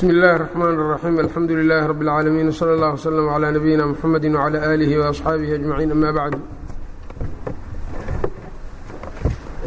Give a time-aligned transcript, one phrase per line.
[0.00, 4.59] bsmi اllahi الرحmn الرaxيim alxamdu لilaahi rab اlcaalamiin wslى اllah wslm عlى nabiyina mxamedi wعlى
[4.73, 6.39] alihi وaصxaabihi aجmaciin ama bacdu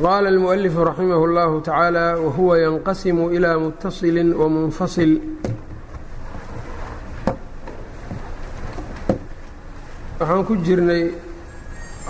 [0.05, 5.13] qaala اlmuؤlifu raximah اllahu tacaala wahuwa yanqasimu ilى mutasili wamunfasil
[10.21, 11.05] waxaan ku jirnay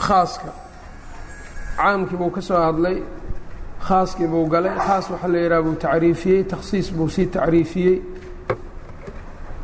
[0.06, 0.50] khaaska
[1.78, 2.96] caamkii buu ka soo hadlay
[3.88, 7.96] khaaskii buu galay khaas waxaa la yidhaha buu tacriifiyey takhsiis buu sii tacriifiyey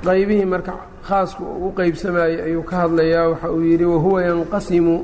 [0.05, 0.75] qaybihii marka
[1.09, 3.29] khaasku u qeybsamayey ayuu ka hadlayaa.
[3.31, 4.97] Waxa uu yidhi wahuwa yanqasimu.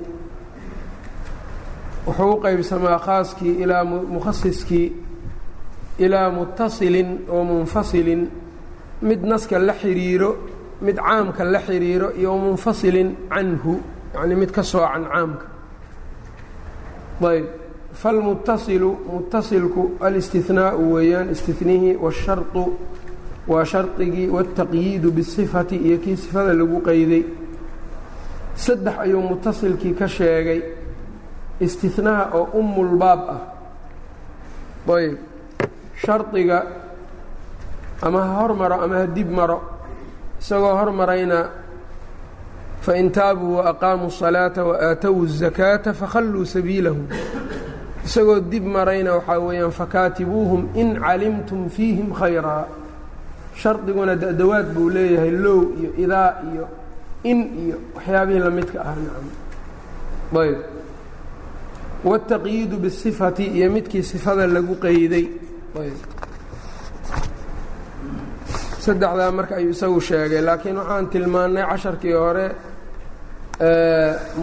[2.07, 4.93] Wuxuu u qeybsamaa khaaskii ilaa mukhasiskii
[5.99, 8.23] ilaa mutasilin oo munfasilin.
[9.03, 10.31] Mid naska la xidhiiro
[10.81, 13.81] mid caamka la xidhiiro iyo munfasilin canhu
[14.15, 15.47] yacnii mid ka soocan caamka.
[17.31, 17.47] Ayb.
[17.97, 22.65] Falmutasilu mutasilku alistihnaau weeyaan istihnihii waasharطu
[23.48, 27.24] waa shardigii waاtaqyiidu bisifati iyo kii sifada lagu qeyday
[28.56, 30.62] saddex ayuu mutasilkii ka sheegay
[31.66, 33.42] istihnaha oo umulbaab ah
[34.98, 35.16] ayb
[36.04, 36.58] shardiga
[38.02, 39.58] ama ha hormaro ama ha dib maro
[40.42, 41.40] isagoo hormarayna
[42.82, 47.02] fain taabuu waaqaamuu الصalaaةa waaatowu الزakaata fakhalluu sabiilahu
[48.06, 52.66] isagoo dib marayna waxaa weeyaan fakaatibuuhum in calimtum fiihim khayraa
[53.62, 56.66] shardiguna dadawaad buu leeyahay low iyo idaa iyo
[57.32, 59.28] in iyo waxyaabihii lamidka ah nacam
[60.44, 60.58] ayb
[62.08, 65.26] waالtaqyiidu bالsifati iyo midkii sifada lagu qeyday
[65.82, 65.98] ayb
[68.86, 72.48] saddexdaa marka ayuu isagu sheegay laakiin waxaan tilmaannay casharkii hore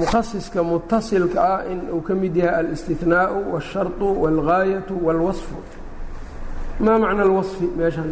[0.00, 5.56] mukhasiska mutasilka ah in uu ka mid yahay alاstihnaau wالsharطu wاlgaayatu wاlwaصfu
[6.84, 8.10] maa macna اlwaصfi meeshan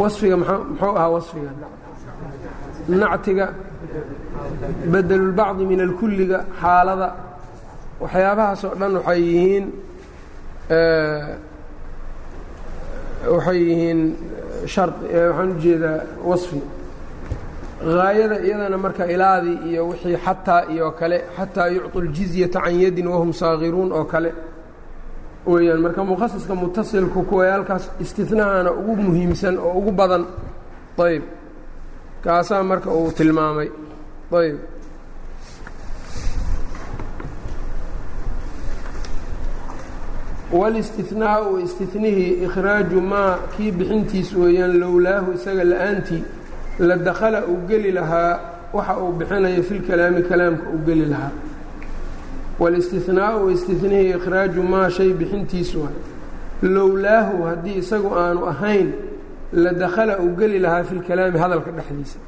[0.00, 1.50] waصfiga muxuu ahaa waصfiga
[2.88, 3.46] nactiga
[4.92, 7.08] bedelulbacdi min alkulliga xaalada
[8.02, 9.64] waxyaabahaas oo dhan waxay yihiin
[13.34, 14.00] waxay yihiin
[14.62, 16.60] waxaan ujeedaa waصfi
[17.84, 23.32] haayada iyadana marka ilaadii iyo wixii xataa iyo kale xataa yucطu اljizyata can yadin wahum
[23.40, 24.30] saagiruun oo kale
[25.45, 30.23] weeyaan marka mukhasiska mutasilku kuwayaalkaas istihnahaana ugu muhiimsan oo ugu badan.
[31.05, 31.23] Ayb
[32.23, 33.69] kaasaa marka uu tilmaamay.
[34.39, 34.57] Ayb
[40.51, 46.23] wاlاstihnaau istihnihii ikhraaju maa kii bixintiis weeyaan lowlaahu isaga la'aantii
[46.79, 48.39] la dakhala uu geli lahaa
[48.73, 51.31] waxa uu bixinayo fi lkalaami kalaamka uu geli lahaa
[52.61, 55.95] wاlاstihnaau istihnihii ikhraaju maa shay bixintiis waay
[56.75, 58.87] lowlaahu haddii isagu aanu ahayn
[59.63, 62.19] la dakhala uu geli lahaa fi lkalaami hadalka dhexdiisa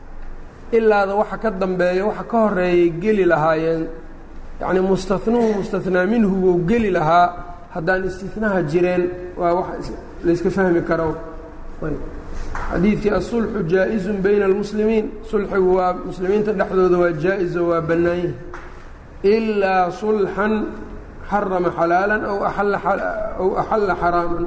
[0.77, 3.83] ilaada waxa ka dambeeya waxa ka horeeyay geli lahaayeen
[4.61, 7.27] yacnii mustanuhu mustahnaa minhu wou geli lahaa
[7.75, 9.03] haddaan istihnaha jireen
[9.38, 9.91] waa wax
[10.25, 11.09] layska fahmi karo
[12.71, 18.33] xadiidkii asulxu jaa-izun bayna almuslimiin sulxigu waa muslimiinta dhexdooda waa jaa-izo waa bannaanyahi
[19.23, 20.53] ilaa sulxan
[21.29, 22.38] xarama xalaalan aw
[23.41, 24.45] aw axalla xaraaman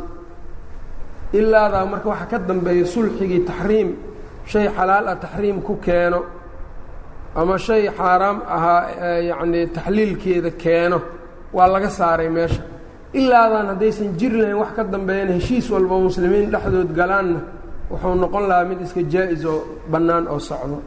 [1.39, 3.89] ilaadaa marka waxaa ka dambeeya sulxigii taxriim
[4.51, 6.21] shay xalaal ah taxriim ku keeno
[7.41, 8.83] ama shay xaaraam ahaa
[9.31, 10.99] yacnii taxliilkeeda keeno
[11.57, 12.63] waa laga saaray meesha
[13.21, 17.41] ilaadaan haddaysan jiri lahayn wax ka dambeeyana heshiis walba muslimiin dhexdood galaanna
[17.91, 19.59] wuxuu noqon lahaa mid iska jaa-is oo
[19.93, 20.79] bannaan oo socdo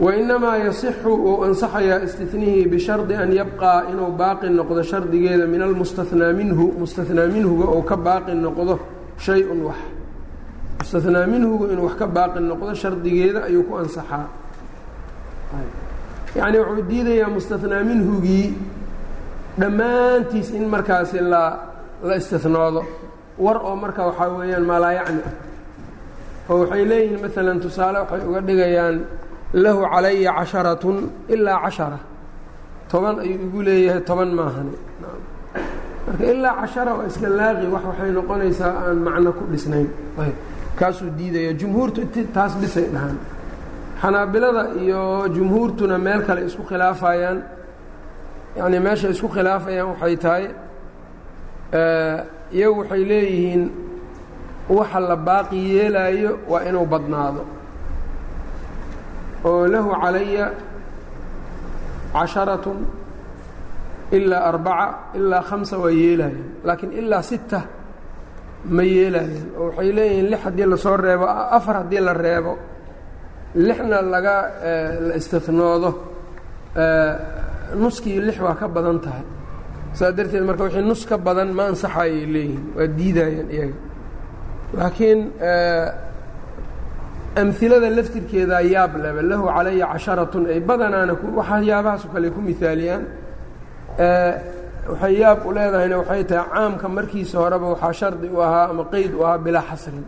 [0.00, 6.64] wainamaa yasixu uu ansaxayaa istihnihii bishardi an yabqaa inuu baaqi noqdo shardigeeda min almustahnaa minhu
[6.80, 8.74] mustahnaa minhuga ou ka baaqi noqdo
[9.24, 9.76] shay-un wax
[10.80, 14.26] mustahnaa minhugu inuu wax ka baaqi noqdo shardigeeda ayuu ku ansaxaa
[16.38, 18.46] yacnii wuxuu diidayaa mustahnaa minhugii
[19.60, 21.42] dhammaantiis in markaasi la
[22.08, 22.82] la istihnoodo
[23.44, 25.04] war oo marka waxaa weeyaan maalaa
[26.50, 28.96] oo waxay leeyihiin maalan tusaale waxay uga dhigayaan
[29.62, 30.96] lahu calaya casharatun
[31.34, 31.98] ilaa cashara.
[32.90, 34.76] Toban ayuu igu leeyahay toban maahani.
[36.06, 39.88] Marka ilaa cashara waa iska laaqi wax waxay noqonaysaa aan macno ku dhisnayn.
[40.78, 42.00] Kaasuu diidaya jumhuurtu
[42.34, 43.18] taas dhisay dhahaan.
[44.02, 45.02] Xanaabilada iyo
[45.36, 47.38] jumhuurtuna meel kale isku khilaafayaan.
[48.58, 50.44] Yacnii meesha isku khilaafayaan waxay tahay
[52.56, 53.62] iyagu waxay leeyihiin
[54.76, 57.42] waxa la baaqi yeelaayo waa inuu badnaado
[59.48, 60.46] oo lahu calaya
[62.14, 62.78] casharatun
[64.16, 64.86] ilaa arbaca
[65.18, 67.60] ilaa khamsa waa yeelaya laakiin ilaa sita
[68.76, 71.26] ma yeelayaan oo waxay leeyihiin lix haddii la soo reebo
[71.56, 72.52] afar haddii la reebo
[73.66, 74.36] lixna laga
[75.08, 75.90] la istinoodo
[77.82, 79.24] nuskii lix waa ka badan tahay.
[79.96, 83.78] Saas darteed marka wixii nus ka badan ma ansaxayay leeyihiin waa diidayaan iyaga.
[84.78, 85.20] Laakiin
[87.42, 93.04] amhilada laftirkeedaa yaab leba lahu calaya casharatun ay badanaana waxyaabahaasoo kale ku mihaaliyaan
[94.90, 99.12] waxay yaab u leedahayna waxay tahay caamka markiisa horeba waxaa shardi u ahaa ama qeyd
[99.18, 100.04] u ahaa bilaa xasrin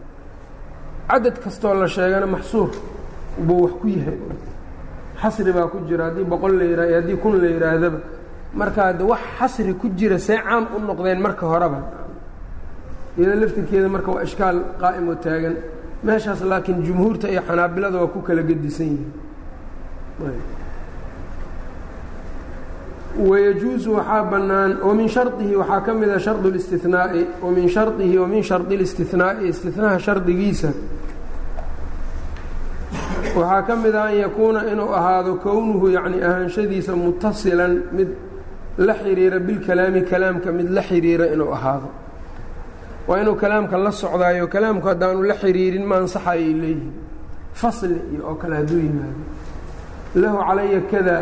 [1.11, 2.71] cadad kastoo la sheegana maxsuur
[3.47, 4.19] buu wax ku yahay.
[5.23, 7.99] Xasri baa ku jira haddii boqol la yihah haddii kun la yihaahdaba
[8.61, 11.81] markaa de wax xasri ku jira see caam u noqdeen marka horeba.
[13.19, 15.55] Iyado laftirkeeda marka waa ishkaal qaa'im oo taagan
[16.03, 19.13] meeshaas laakiin jumhuurta iyo xanaabilada waa ku kala gedisan yihiin.
[23.19, 29.49] Wayajuusu waxaa bannaan wamin shardihi waxaa ka mida shardu اlistinaa'i wamin shardihi wamin shardi اlistinaa'i
[29.49, 30.71] istinaha shardigiisa.
[33.37, 38.09] Waxaa ka mida an yakuuna inuu ahaado kownuhu yacni ahaanshadiisa mutasilan mid
[38.79, 41.89] la xiriira bilkalaami kalaamka mid la xiriira inuu ahaado
[43.09, 46.93] waa inuu kalaamka la socdaayo kalaamku haddaanu la xiriirin ma ansaxayay leeyihiin
[47.61, 49.21] fasli iyo oo kale hadduu yimaado.
[50.21, 51.17] Lahu calaya kada.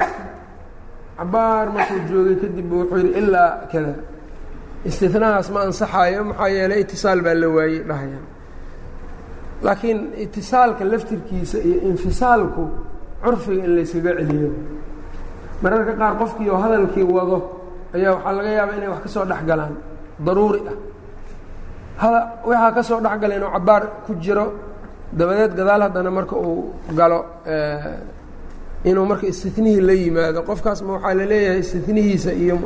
[1.18, 3.94] Cabaar markuu joogay kadib wuxuu yidhi ilaa kada.
[4.88, 8.20] Istinahaas ma ansaxayo maxaa yeeley itisaal baa la waayey dhahaya.
[9.66, 12.64] Laakiin itisaalka laftirkiisa iyo infisaalku
[13.22, 14.50] curfiga in layskaga celiyo.
[15.62, 17.38] Mararka qaar qofkii oo hadalkii wado
[17.96, 19.74] ayaa waxaa laga yaabaa inay wax ka soo dhex galaan
[20.26, 20.76] daruuri ah
[22.00, 24.46] waxaa ka soo dhex gala inuu cabaar ku jiro.
[25.12, 27.20] Dabadeed gadaal haddana marka uu galo
[28.84, 32.56] inuu marka istinihii la yimaado qofkaasma waxaa la leeyahay istinihiisa iyo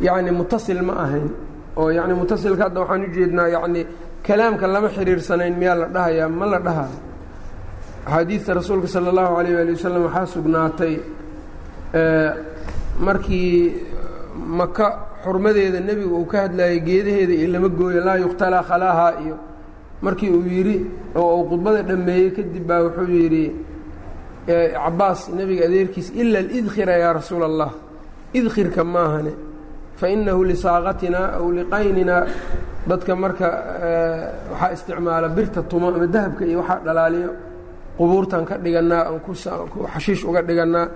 [0.00, 1.28] yacni mutasil ma ahayn.
[1.76, 3.86] Oo yacni mutasilka hadda waxaan ujeednaa yacni
[4.26, 6.98] kalaamka lama xiriirsanayn miyaa la dhahayaa ma la dhahayo
[8.06, 10.94] axaadiidta rasuulka sala allahu alayh waali wasalam waxaa sugnaatay
[13.00, 13.74] markii
[14.58, 14.86] maka
[15.24, 19.36] xurmadeeda nebigu uu ka hadlayay geedaheeda iyo lama gooyo laa yuqtalaa khalaaha iyo
[20.04, 20.76] markii uu yidhi
[21.16, 23.44] oo uu khudbada dhammeeyey kadib baa wuxuu yidhi
[24.46, 27.70] cabaas nebiga adeerkiis ila alidkhira yaa rasuula allah
[28.38, 29.32] idkhirka maahane
[30.00, 32.16] fa inahu lisaaqatina aw liqaynina
[32.88, 33.48] dadka marka
[34.52, 37.30] waxaa isticmaala birta tumo ama dahabka iyo waxaa dhalaaliyo
[37.98, 39.32] qubuurtan ka dhigannaa aan ku
[39.92, 40.86] xashiish uga dhigannaa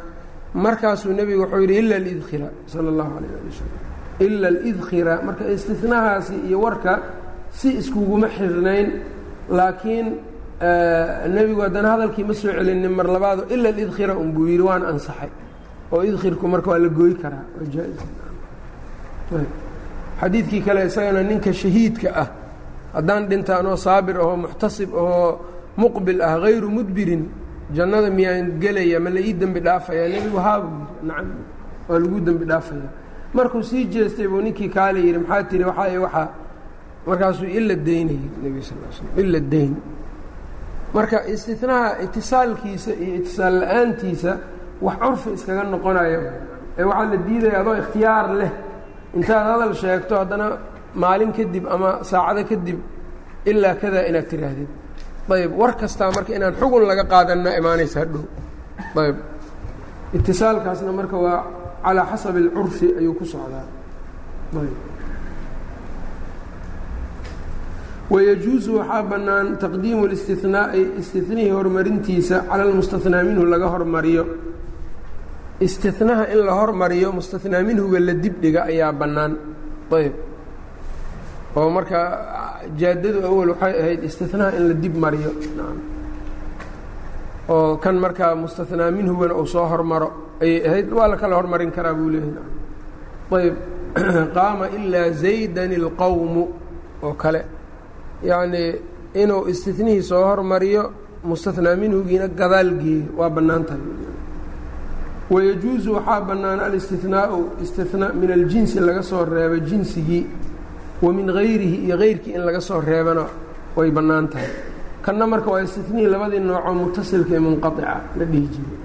[0.55, 3.81] markaasuu nebigu wuxuu yidhi ila alidkhira sala allahu alayh ali wasalam
[4.27, 6.93] ila alidkhira marka istinahaasi iyo warka
[7.51, 8.89] si iskuguma xirnayn
[9.51, 10.06] laakiin
[11.35, 15.31] nebigu haddana hadalkii ma soo celinin mar labaado ila alidkhira un buu yidhi waana ansaxay.
[15.93, 18.01] oo idkhirku marka waa la gooy karaa waa jaa-is
[20.21, 22.29] xadiidkii kale isagana ninka shahiidka ah
[22.95, 25.39] haddaan dhintaan oo saabir ahoo muxtasib ahoo
[25.77, 27.23] muqbil ah hayru mudbirin
[27.76, 30.08] jannada miyaan gelaya ma la ii dembi dhaafaya?
[30.08, 31.28] Nebigu haabuu yidhi nacam
[31.88, 32.88] waa lagu dembi dhaafaya.
[33.34, 35.64] Markuu sii jeestay buu ninkii kaale yidhi maxaa tiri?
[35.64, 36.28] Waxaa waxaa
[37.06, 39.75] markaasuu ila daynayay nebi sal l slm ila dayn.
[40.94, 44.32] Marka istinaha itisaalkiisa iyo itisaal la'aantiisa
[44.87, 46.19] wax curfi iskaga noqonaya
[46.78, 48.52] ee waxaa la diidaya adoo ikhtiyaar leh.
[49.17, 50.46] Intaad hadal sheegto haddana
[51.02, 52.78] maalin kadib ama saacado kadib
[53.50, 54.70] ilaa kadaa inaad tiraahdid
[55.31, 58.25] ayb war kastaa marka inaan xugun laga qaadanna imaanaysa hadhow.
[59.03, 59.17] Ayb
[60.17, 61.44] itisaalkaasna marka waa
[61.84, 63.65] calaa xasabi اlcurfi ayuu ku socdaa.
[64.60, 64.77] Ayb
[68.10, 74.25] wayajuusu waxaa bannaan taqdiimu اlistinaa'i istinihii horumarintiisa cala almustahnaa minhu laga hormariyo.
[75.60, 79.32] Istinaha in la hormariyo mustahnaa minhuga la dibdhiga ayaa bannaan.
[79.91, 80.13] Ayb
[81.56, 81.99] oo marka
[82.77, 85.31] jaadadu awal waxay ahayd istinaha in la dib mariyo.
[87.49, 90.08] Oo kan markaa mustahnaa minhugana uu soo hormaro
[90.43, 92.49] ayay ahayd waa la kala hormarin karaa buu leeyahay.
[93.39, 93.55] Ayb
[94.37, 96.44] qaama ilaa zaydan اlqowmu
[97.03, 97.44] oo kale.
[98.23, 98.70] Yacnii
[99.23, 100.93] inuu istinihii soo hormariyo
[101.23, 103.81] mustahnaa minhugiina gadaal geeyo waa bannaan tahay.
[105.31, 110.27] Wayajuusu waxaa bannaan alistinaau istina min aljinsi laga soo reebo jinsigii
[111.03, 113.24] wa min hayrihi iyo hayrkii in laga soo reebana
[113.77, 114.48] way bannaan tahay.
[115.03, 118.79] Kanna marka waa istinihii labadii noocoo mutasilka ee munqaica la dhihi jiray.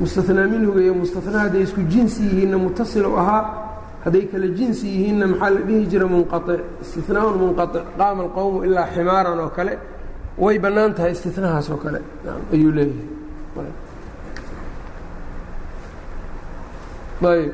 [0.00, 3.42] Mustahnaa minhuga iyo mustahnaa hadday isku jinsi yihiinna mutasil u ahaa
[4.04, 9.38] hadday kala jinsi yihiinna maxaa la dhihi jira munqaic istinaaun munqaic qaama alqowmu ilaa ximaaran
[9.44, 9.74] oo kale
[10.44, 12.00] way bannaan tahay istinahaas oo kale.
[12.52, 13.72] Ayuu leeyahay.
[17.32, 17.52] Ayb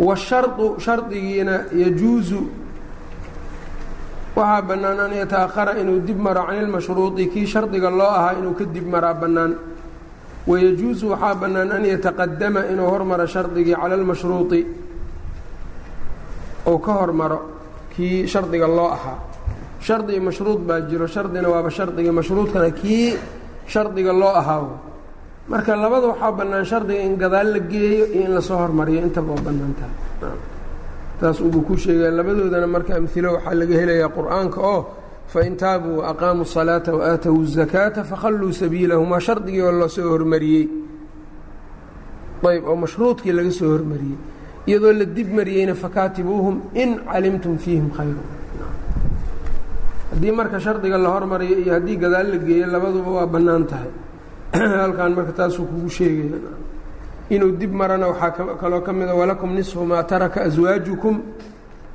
[0.00, 2.40] washardu shardigiina yajuusu
[4.36, 8.64] waxaa bannaan an yataahara inuu dib maro can ilmashruudi kii shardiga loo ahaa inuu ka
[8.64, 9.52] dib maraa bannaan.
[10.46, 14.60] Wayajuusu waxaa bannaan an yataqadama inuu hormaro shardigii cala almashruudi
[16.66, 17.38] ou ka hormaro
[17.96, 19.18] kii shardiga loo ahaa.
[19.80, 23.16] Shardi mashruud baa jiro shardina waaba shardigii mashruudkana kii
[23.66, 24.68] shardiga loo ahaa
[25.51, 29.43] marka labada waxaa bannaan shardiga in gadaal la geeyo iyo in lasoo hormariyo intaba waa
[29.47, 29.95] bannaan tahay
[31.19, 34.81] taas unbuu ku sheegaya labadoodana marka amhilo waxaa laga helayaa qur-aanka oo
[35.33, 40.65] fain taabuu waaqaamuu الصalaaةa waaatowu الzakaata fakhalluu sabiilahum waa shardigii oo lasoo hormariyey
[42.51, 44.17] ayb oo mashruudkii laga soo hormariyey
[44.69, 48.23] iyadoo la dib mariyeyna fakaatibuuhum in calimtum fiihim khayra
[50.11, 53.91] haddii marka shardiga la hormariyo iyo haddii gadaal la geeyo labaduba waa bannaan tahay
[54.82, 56.38] halkan marka taasuu kugu sheegaya
[57.30, 61.22] inuu dib marana waxaa kaloo ka mida walakum nisfu maa taraka aswaajukum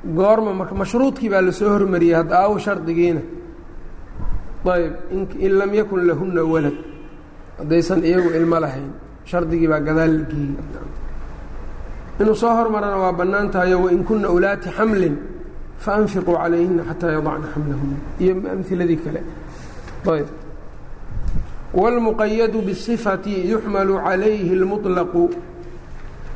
[0.04, 3.20] goorma marka mashruudkii baa la soo hormariyey hadda aawo shardigiina.
[4.66, 4.92] Ayb
[5.38, 6.76] in lam yakun lahunna walad.
[7.58, 8.92] Haddaysan iyagu ilmo lahayn.
[9.24, 10.56] Shardigii baa gadaal la geeyey.
[12.20, 15.16] Inuu soo hormarana waa bannaan tahayo wain kunna ulaati xamlin
[15.78, 19.20] faanfiquu calayhina xataa yadacna xamlahuna iyo amhiladii kale.
[20.06, 20.45] Ayb
[21.79, 25.23] wاlmuqayadu bالصifati yuxmalu calayhi اlmuطlaqu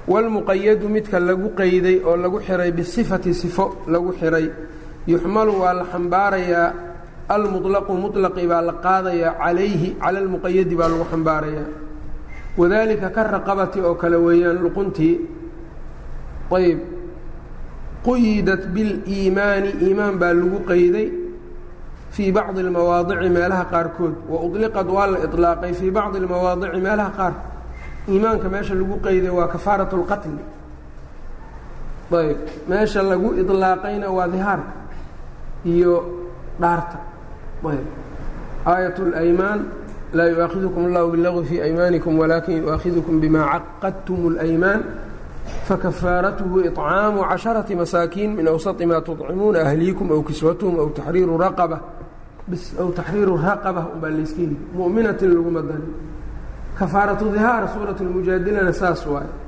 [0.08, 4.48] wاlmuqayadu midka lagu qeyday oo lagu xiray bisifati sifo lagu xiray
[5.08, 6.74] yuxmalu waa la xambaarayaa
[7.36, 11.68] almuطlaqu muطlaqi baa la qaadayaa calayhi cala اlmuqayadi baa lagu xambaarayaa
[12.60, 15.16] wadalika ka raqabati oo kale weeyaan luquntii
[16.58, 16.80] ayb
[18.06, 21.08] quyidat biاliimaani iimaan baa lagu qeyday
[22.16, 27.34] fii bacdi اlmawaadici meelaha qaarkood wa uطliqad waa la iطlaaqay fii bacdi اlmawaadici meelaha qaar
[28.12, 30.44] iimaanka meesha lagu qeyday waa kafaaraة اlqatli
[32.22, 32.38] ayb
[32.70, 34.72] meesha lagu iطlaaqayna waa dihaarka
[35.74, 35.94] iyo
[36.62, 36.98] dhaarta
[37.72, 37.86] ayb
[38.72, 39.60] aayat اlaymaan
[40.18, 44.80] laa yuaakhidukm اllahu biاlagwi fii aymaanikum walaakin yuaakhidukm bima caqadtum اlaymaan
[45.68, 51.80] fakafaaratuhu iطcaamu caشharaةi masaakiin min awsaطi ma tuطcimuuna ahliikum aw kiswatuhum aw taxriiru raqaba
[52.48, 55.94] bis aw taxriiru raqaba unbaa layska heli mu'minatin laguma darin
[56.80, 59.46] kafaaratu dihaar suuraة اlmujaadilana saas waaye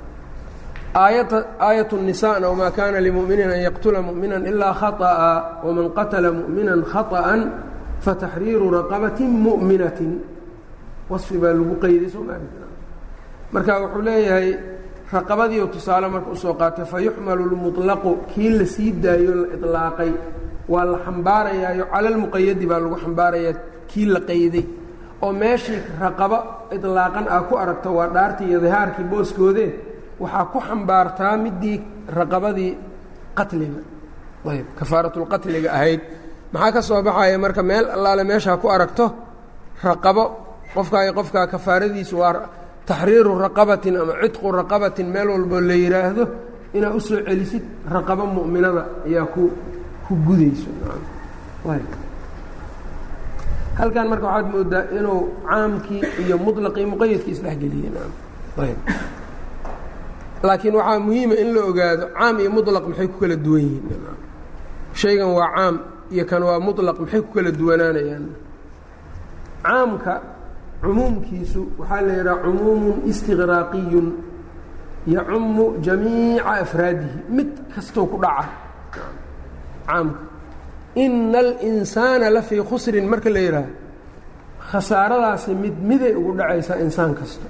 [0.96, 7.36] aayat الnisana wma kana limuminin an yaqtula muؤmina ilaa khaطأa wman qatla muؤmina khaطأa
[8.02, 10.10] fataxriiru raqabati muؤminaةi
[11.10, 12.34] waصfi baa lagu qeyday sooma
[13.52, 14.58] marka wuxuu leeyahay
[15.16, 20.12] raqabadiiu tusaale marka usoo qaatay fayuxmalu اlmuطlaqu kii la sii daayo la iطlaaqay
[20.74, 23.54] waa la xambaarayaayo cala اlmuqayadi baa lagu xambaarayaa
[23.90, 24.66] kii la qeyday
[25.26, 26.38] oo meeshii raqabo
[26.76, 29.70] iطlaaqan ah ku aragto waa dhaartii iyo dihaarkii booskoodee
[30.24, 31.78] waxaa ku xambaartaa midii
[32.20, 32.72] raqabadii
[33.38, 33.80] qatliga
[34.54, 36.02] ayb kafaaratulqatliga ahayd
[36.54, 39.06] maxaa ka soo baxaya marka meel allaale meeshaa ku aragto
[39.88, 40.24] raqabo
[40.76, 42.34] qofkaa iyo qofkaa kafaaradiisu waa
[42.88, 46.24] taxriiru raqabatin ama cidqu raqabatin meel walboo la yidhaahdo
[46.78, 47.64] inaad u soo celisid
[47.96, 49.44] raqabo mu'minada ayaa ku
[50.08, 50.70] ku gudayso
[53.80, 57.96] halkan marka waxaad moodaa inuu caamkii iyo muطlaqii muqayadkii isdhexgeliyeen
[60.48, 64.02] laakiin waxaa muhiima in la ogaado caam iyo muطlaq maxay ku kala duwan yihiin
[65.02, 65.76] shaygan waa caam
[66.14, 68.26] iyo kan waa muطlaq maxay ku kala duwanaanayaan
[69.66, 70.14] caamka
[70.83, 74.07] cumuumkiisu waxaa la yidhaha cumuumu istiqraaqiyun
[75.15, 78.49] yacumu jamiica afraadihi mid kastoo ku dhaca
[79.87, 80.21] caamka.
[80.95, 83.73] Ina alinsaana la fii khusrin marka la yidhaaho
[84.71, 87.47] khasaaradaasi mid miday ugu dhacaysaa insaan kasta.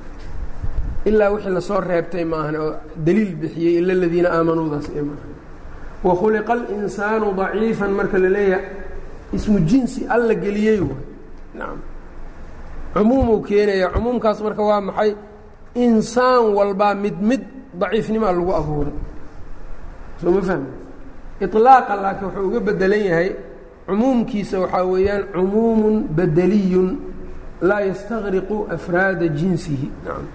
[1.04, 2.72] Ilaa wixii la soo reebtay maahan oo
[3.06, 5.30] daliil bixiyey ila aladiina aamanuudaas ee maahan
[6.06, 8.58] wakhuliqa alinsaanu daciifan marka la
[9.36, 11.04] ismu jinsi alla geliyey waay.
[11.58, 11.78] Nacam
[12.94, 15.10] cumuumuu keenaya cumuumkaas marka waa maxay?
[15.74, 17.42] Insaan walbaa mid mid
[17.80, 18.94] daciifnimaa lagu abuuray.
[20.20, 20.70] Soo ma fahmi?
[21.44, 23.30] Iطlaaqa laakiin wuxuu uga bedelan yahay
[23.88, 26.88] cumuumkiisa waxaa weeyaan cumuumun bedeliyun
[27.68, 29.88] laa yastaqriqu afraada jinsihi.
[30.04, 30.26] Nacam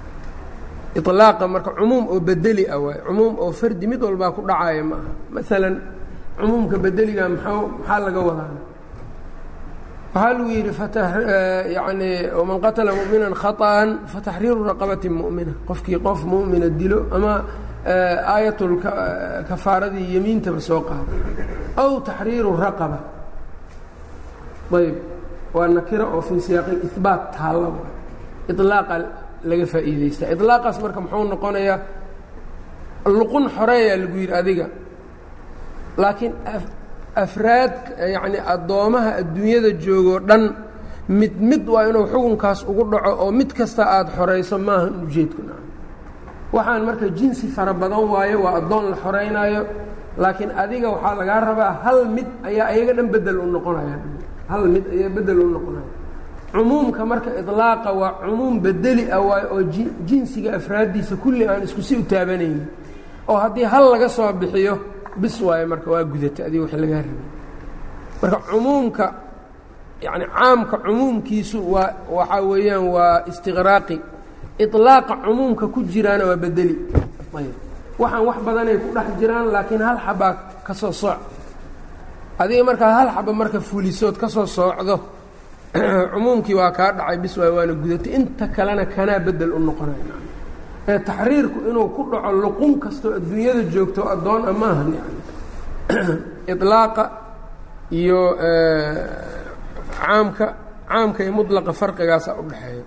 [0.98, 4.96] iطlaaqa marka cumuum oo bedeli ah waay cumuum oo fardi mid walbaa ku dhacaya ma
[4.98, 5.76] aha maalan
[6.40, 8.50] cumuumka bedeliga maxaa laga wadaa
[10.18, 10.72] waxaa luu yidhi
[11.78, 17.34] yani waman qatla muminan khaطan fataxriiru raqabati mumina qofkii qof mumina dilo ama
[18.34, 18.74] aayatul
[19.50, 21.20] kafaaradii yemiintaba soo qaaday
[21.82, 22.98] aw taxriiru raqaba
[24.80, 24.96] ayb
[25.56, 27.70] waa nakira oo fii siyaaqi ibaat taalla
[28.52, 28.96] ilaaqa
[29.50, 31.80] laga faa'iideysta ilaaqaas marka muxuu noqonayaa
[33.20, 34.66] luqun xoreeyaa lagu yidhi adiga
[36.02, 36.34] laakiin
[37.24, 37.74] afraad
[38.16, 40.44] yacni addoomaha adduunyada joogoo dhan
[41.20, 45.64] mid mid waa inuu xukunkaas ugu dhaco oo mid kasta aada xorayso maahan ujeedku naca
[46.56, 49.62] waxaan marka jinsi fara badan waayo waa addoon la xoreynaayo
[50.22, 53.98] laakiin adiga waxaa lagaa rabaa hal mid ayaa iyaga dhan bedel u noqonaya.
[54.52, 55.90] Hal mid ayaa bedel u noqonaya.
[56.52, 59.64] Cumuumka marka iطlaaqa waa cumuum bedeli ah waayo oo
[60.10, 62.64] jinsiga afraaddiisa kulli aan isku si u taabanaynin.
[63.30, 64.74] Oo haddii hal laga soo bixiyo
[65.18, 67.26] bis waayo marka waa gudata adiga wax lagaa rabay
[68.22, 69.06] marka cumuumka
[70.02, 74.02] yani caamka cumuumkiisu waa waxaa weeyaan waa istiqraaqi.
[74.60, 76.78] Iطlaaqa cumuumka ku jiraana waa bedeli.
[77.38, 77.54] Ayb
[77.98, 80.34] waxaan wax badanay ku dhex jiraan laakiin hal xabaa
[80.66, 81.20] ka soo sooc.
[82.40, 84.98] Adiga markaa hal xaba marka fulisood ka soo soocdo
[86.14, 90.27] cumuumkii waa kaa dhacay bis waay waana gudatay inta kalena kanaa bedel u noqonaya
[90.91, 95.21] ee taxriirku inuu ku dhaco luqun kastoo adduunyada joogto addoon a maahan yani
[96.53, 97.05] iطlaaqa
[98.01, 98.21] iyo
[100.01, 100.47] caamka
[100.91, 102.85] caamka iyo mudlaqa farqigaasa udhexeeya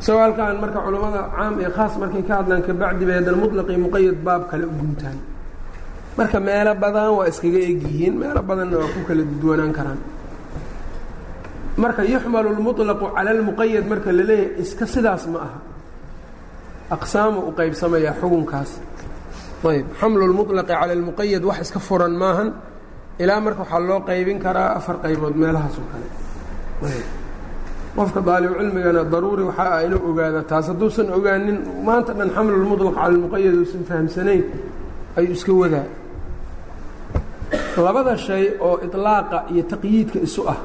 [0.00, 3.80] isagoo halkaan marka culammada caam iyo khaas markay ka hadlaan kabacdi bay haddana muطlaq iyo
[3.86, 5.18] muqayad baab kale u guntaan
[6.18, 10.00] marka meelo badan waa iskaga egyihiin meelo badanna waa ku kala duwanaan karaan
[11.82, 15.58] marka yuxmalu اlmuطlaqu cala اlmuqayad marka la leeyahay iska sidaas ma aha
[16.96, 18.70] aqsaamu u qaybsamayaa xukunkaas
[19.72, 22.48] ayb xamlu اlmuطlaqi cala اlmuqayad wax iska furan maahan
[23.22, 26.06] ilaa marka waxaa loo qaybin karaa afar qaybood meelahaas oo kale
[27.96, 33.06] qofka daalibucilmigana daruuri waxaa ah inuu ogaada taas hadduusan ogaanin maanta dhan xamlu اlmuطlaq cala
[33.14, 34.42] اlmuqayad uusan fahamsanayn
[35.18, 35.86] ayuu iska wadaa
[37.86, 40.58] labada shay oo iطlaaqa iyo taqyiidka isu ah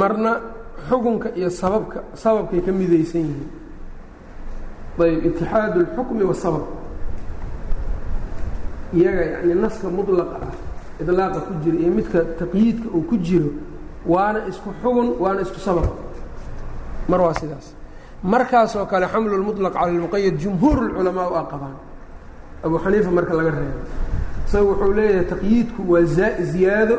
[0.00, 0.32] marna
[0.90, 3.50] xukunka iyo sababka sababkay ka midaysan yihiin
[5.02, 6.64] ayb itixaadu اlxukmi wasabab
[8.94, 10.54] iyaga yani naska muطlaqa ah
[11.02, 13.50] iطlaaqa ku jira iyo midka taqyiidka uu ku jiro
[14.06, 15.86] waana isku xugun waana isku sabab
[17.08, 17.66] mar waa sidaas
[18.22, 21.76] markaasoo kale xamlu اlmuطlaq cala اlmuqayad jumhuur اlculamaa u aqabaan
[22.64, 23.80] abu xaniifa marka laga reebo
[24.46, 26.02] isaga wuxuu leeyahay taqyiidku waa
[26.52, 26.96] ziyaado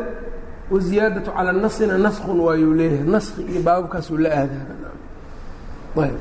[0.74, 6.18] waziyaadatu cala nasina naskun waayuu leeyahay naski iyo baababkaasuu la aadaayb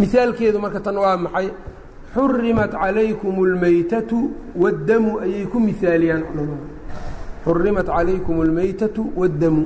[0.00, 1.48] mihaalkeedu marka tan waa maxay
[2.14, 4.18] xurimat calaykum اlmaytatu
[4.62, 6.66] wاddamu ayay ku mihaaliyaan culamada
[7.44, 9.62] xurimat calaykum اlmaytatu wاddamu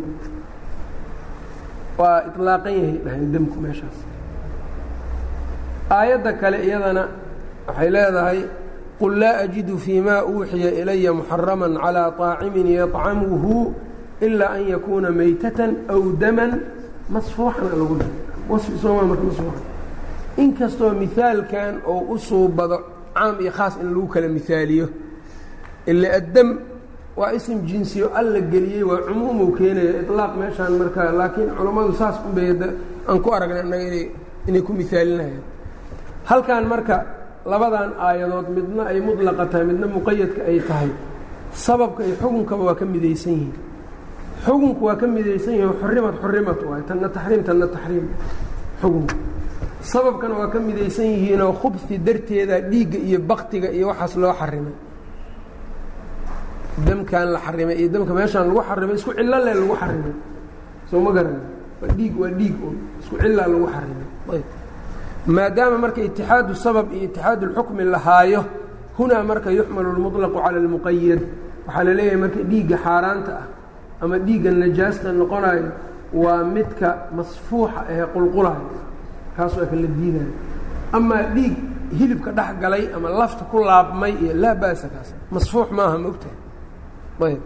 [2.00, 3.98] waa iطlaaqan yahay dhahayn demku meeshaas
[5.98, 7.04] aayadda kale iyadana
[7.68, 8.40] waxay leedahay
[9.00, 13.54] qul laa ajidu fii ma uuxiya ilaya muxarama calىa طaacimin yaطcamuhu
[14.25, 16.51] ilaa an yakuuna maytatan aw daman
[17.13, 18.15] masfuuxan lagu dhahay
[18.49, 19.65] wasfi sooma marka masfuuxan.
[20.43, 22.77] Inkastoo mihaalkan oo u suubado
[23.15, 24.87] caam iyo khaas in lagu kala mihaaliyo
[25.91, 26.49] ila addam
[27.19, 32.49] waa isim jinsiyo alla geliyey waa cumuumuu keenaya iطlaaq meeshaan marka laakiin culammadu saas unbay
[33.09, 34.05] aan ku aragnay innaga inay
[34.47, 35.43] inay ku mihaalinayaan
[36.29, 36.97] halkan marka
[37.51, 40.91] labadan aayadood midna ay mudlaqa tahay midna muqayadka ay tahay.
[41.65, 43.53] Sababka iyo xukunkaba waa ka midaysan yihiin
[44.45, 48.05] xugunku waa ka midaysan yahay xurimat xurimat waay tanna taxriim tanna taxriim
[48.81, 49.15] xugunku
[49.91, 54.75] sababkana waa ka midaysan yihiinoo khubsi darteeda dhiigga iyo baktiga iyo waxaas loo xarimay
[56.87, 60.13] damkaan la xarimay iyo damka meeshaan lagu xarimay isku cillo le lagu xarimay
[60.89, 61.41] soo ma garana
[61.81, 64.47] waa dhiig waa dhiig un isku cillaa lagu xarimay ayb.
[65.35, 68.41] Maadaama marka itixaadu sabab iyo itixaadu lxukmi lahaayo
[68.97, 71.21] hunaa marka yuxmalu lmuطlaqu cala اlmuqayad
[71.67, 73.45] waxaa la leeyahay marka dhiigga xaaraanta ah
[74.02, 75.68] ama dhiigga najaasta noqonayo
[76.22, 78.64] waa midka masfuuxa ahee qulqulayo
[79.36, 80.32] kaas waa kala diidayo
[80.96, 81.54] amaa dhiig
[81.98, 86.38] hilibka dhex galay ama lafta ku laabmay iyo laa ba'sa kaas masfuux maaha ma ogtahay
[87.28, 87.42] ayb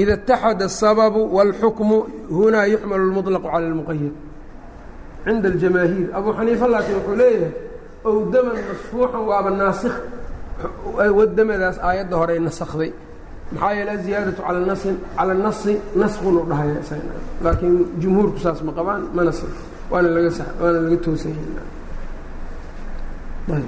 [0.00, 1.96] ida اtaxada الsababu wاlxukmu
[2.38, 4.14] hunaa yuxmalu اlmuطlaqu calى اlmuqayad
[5.24, 7.52] cinda اljamaahiir abu xaniifa laakiin wuxuu leeyahay
[8.08, 9.96] ow daman masfuuxan waaba naasikh
[11.18, 12.90] wadamadaas aayadda horey nasakday
[13.53, 16.81] maxaa yeele aziyaadatu cala nasin cala nasi naskunu dhahaya
[17.43, 19.49] laakiin jumhuurku saas ma qabaan mana six
[19.91, 21.33] waana laga sa waana laga toosan
[23.49, 23.63] yahay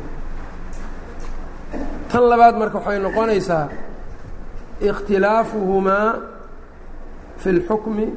[2.12, 3.66] tan labaad marka waxay noqonaysaa
[4.90, 6.08] ikhtilaafuhumaa
[7.42, 8.08] fi اlxukmi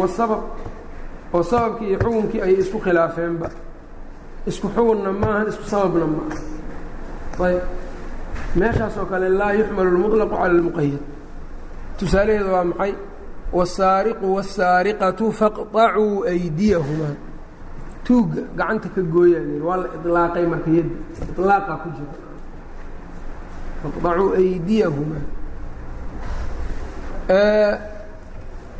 [0.00, 0.42] wa sabab
[1.34, 3.48] oo sababkii iyo xukunkii ayay isku khilaafeenba.
[4.50, 6.36] Isku xugunna maaha isku sababna maaha
[7.46, 7.62] ayb
[8.59, 11.01] meeshaas oo kale laa yuxmalu اlmuطlaqu calى اlmuqayad
[11.99, 12.93] tusaalaheeda waa maxay
[13.57, 17.15] wالsaariqu wالsaariqatu faqطacuu أydiyahumaa
[18.05, 20.95] tuugga gacanta ka gooyaa l waa la iطlaaqay marka yaddi
[21.31, 22.15] iطlaaqa ku jira
[23.83, 25.25] faqطacuu أydiyahumaa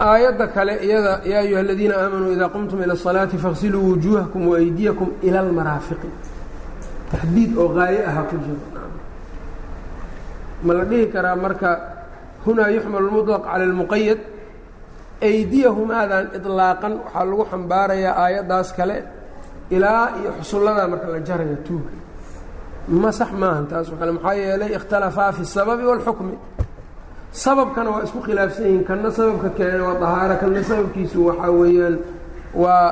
[0.10, 5.40] aayadda kale iyada yaa ayuha aladiina aamanuu idaa qumtum ilى الصalaaةi faغsiluu wujuuhakum وأydiyakum ilى
[5.46, 6.10] اlmaraafiqi
[7.12, 8.77] taxdiid oo qaayo aha ku jira
[10.66, 11.70] ma la dhihi karaa marka
[12.46, 14.20] hunaa yuxmalu اlmuطlaq calى اlmuqayad
[15.30, 18.98] aydiyahumaadan iطlaaqan waxaa lagu xambaarayaa aayaddaas kale
[19.76, 21.92] ilaa iyo xusulladaa marka la jaraya tuuga
[23.02, 26.36] ma sax maahan taas oo kale maxaa yeelay ikhtalafaa fi الsababi wاlxukmi
[27.44, 31.96] sababkana waa isku khilaafsan yihiin kanna sababka keene waa dahaaro kanna sababkiisu waxaa weeyaan
[32.64, 32.88] waa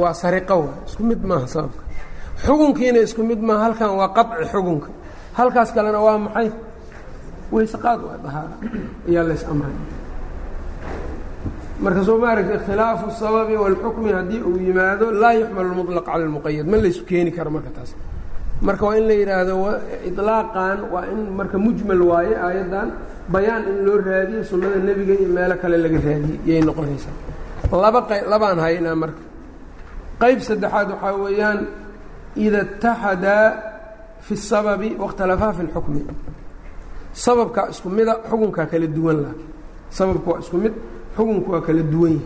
[0.00, 1.82] waa sariqo wa isku mid maaha sababka
[2.44, 4.88] xukunkiina isku mid maaha halkan waa qaطci xukunka
[5.38, 6.48] halkaas kalena waa maxay
[7.54, 8.54] weyseqaad waa dahaaro
[9.08, 9.74] ayaa lays amray
[11.84, 16.76] marka soo maaragta ikhtilaafu الsababi wاlxukmi haddii uu yimaado laa yuxmalu اlmuطlaq cala اlmuqayad ma
[16.84, 17.90] laysu keeni karo marka taas
[18.66, 19.54] marka waa in la yidhaahdo
[20.10, 22.88] iطlaaqan waa in marka mujmal waaye aayaddan
[23.34, 27.14] bayaan in loo raadiyo sunnada nebiga iyo meelo kale laga raadiyey yay noqonaysaa
[27.84, 29.22] laba qay labaan haynaa marka
[30.22, 31.58] qayb saddexaad waxaa weeyaan
[32.44, 33.44] ida اtaxadaa
[34.26, 36.02] fi الsababi waاkhtalafaa fi اlxukmi
[37.24, 39.48] sababkaa isku mida xukunkaa kala duwan laakiin
[39.96, 40.74] sababka waa isku mid
[41.16, 42.16] xukunku waa kala duwan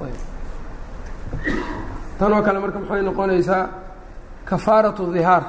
[0.00, 0.14] yahay
[2.18, 3.64] tan oo kale marka maxay noqonaysaa
[4.50, 5.44] kafaaraةu ظihaar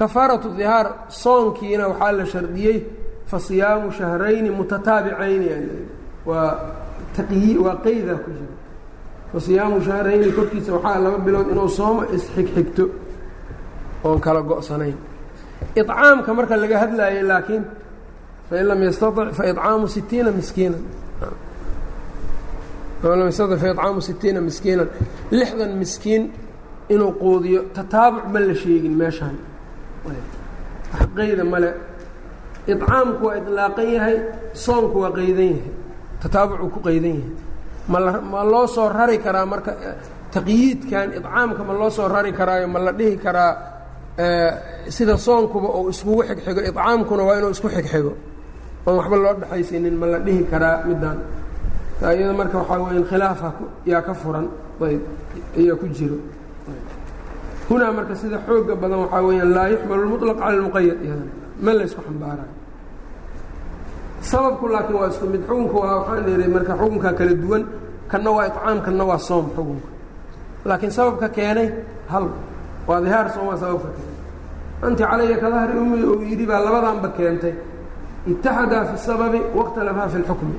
[0.00, 0.86] kafaaraةu ظihaar
[1.22, 2.76] soonkiina waxaa la shardiyey
[3.30, 5.48] fasiyaamu shahrayni mutataabicayni
[6.28, 6.50] waa
[7.16, 8.54] taqyi waa qeydaa ku jira
[9.32, 12.84] fasiyaamu shahrayni korkiisa waxaa laba bilood inuu soomo isxigxigto
[14.06, 14.96] oon kala go'sanayn
[15.80, 17.64] iطcaamka marka laga hadlaayay laakiin
[18.48, 20.78] fain lam yastaطic faicaamu sitiina miskiina
[23.02, 24.88] lam yastaطic faicaamu sitiina miskiinan
[25.38, 26.22] lixdan miskiin
[26.94, 29.36] inuu quudiyo tataabuc ma la sheegin meeshaan
[30.04, 31.70] wax qeyda male
[32.72, 34.16] iطcaamku waa iطlaaqan yahay
[34.64, 35.70] soonku waa qeydan yahay
[36.22, 37.32] tataabucuu ku qeydan yahay
[37.92, 39.72] mala ma loo soo rari karaa marka
[40.34, 43.52] taqyiidkan iطcaamka ma loo soo rari karaayo ma la dhihi karaa
[44.96, 48.12] sida soonkuba uu iskugu xigxigo iطcaamkuna waa inuu isku xigxigo
[48.86, 51.18] oon waxba loo dhexaysanin ma la dhihi karaa midaan
[52.16, 53.48] iyada marka waxaa weya khilaafa
[53.92, 54.46] yaa ka furan
[54.88, 55.02] ayb
[55.58, 56.16] ayaa ku jiro
[57.68, 61.32] hunaa marka sida xooga badan waxaa weeyaan laa yuxmalu اlmuطlaq cala اlmuqayad iyadana
[61.64, 62.52] ma la ysku xambaarayo
[64.30, 67.62] sababku laakiin waa isku mid xukunka waa waxaan leehay marka xukunkaa kala duwan
[68.10, 69.88] kanna waa iطcaam kanna waa soom xukunka
[70.68, 71.68] laakiin sababka keenay
[72.12, 72.24] hal
[72.89, 74.01] waa dihaar soo wasawafati
[74.85, 75.97] anti calaya ka dahri ummi
[76.31, 77.53] yidhi baa labadaanba keentay.
[78.31, 80.57] Itaxadaa fi sababi waikhtalafa fi lxukmi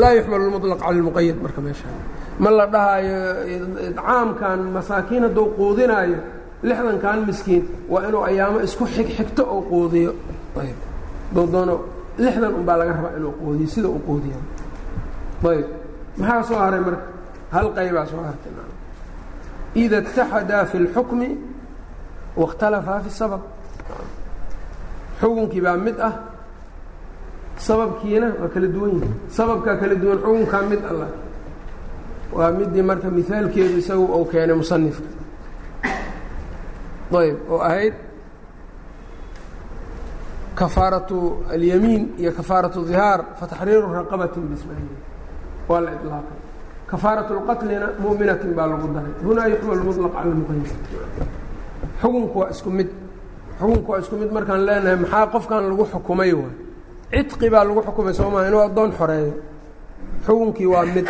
[0.00, 1.96] laa yuxmalu lmuطlaq cala lmuqayad marka meeshaa
[2.42, 3.18] ma la dhahaayo
[3.88, 6.18] idcaamkan masaakiin hadduu quudinaayo
[6.68, 10.12] lixdankan miskiin waa inuu ayaamo isku xig xigto oo quudiyo.
[11.34, 11.74] Doono
[12.24, 14.38] lixdan unbaa laga rabaa inuu quudiyo sida uu quudiya
[15.50, 15.66] ayb.
[16.20, 17.04] Maxaa soo haray marka?
[17.54, 18.52] Hal qaybaa soo hartay
[19.81, 21.29] ida اtaxadaa fi اlxukmi
[22.39, 23.41] waاkhtalafaa fi الsabab
[25.21, 26.13] xukunkii baa mid ah
[27.67, 31.07] sababkiina waa kala duwan yihi sababkaa kala duwan xukunkaa mid alla
[32.37, 35.07] waa midii marka mihaalkeedu isagu uu keenay musanifka
[37.21, 37.93] ayb oo ahayd
[40.55, 41.17] kafaaratu
[41.53, 44.87] alyamiin iyo kafaaratu dihaar fataxriiru raqabatin bismahi
[45.69, 46.38] waa la ilaaqay
[46.90, 49.12] kafaaratu اlqatlina mu'minatin baa lagu daray.
[49.24, 50.68] Hunaa yuxmalu muطlaq cala lmuqayad
[52.00, 52.88] xukunku waa isku mid.
[53.60, 56.54] Xukunku waa isku mid markaan leenahay maxaa qofkan lagu xukumay waay?
[57.12, 59.32] Cidqi baa lagu xukumay soo maa inuu addoon xoreeyo.
[60.26, 61.08] Xukunkii waa mid.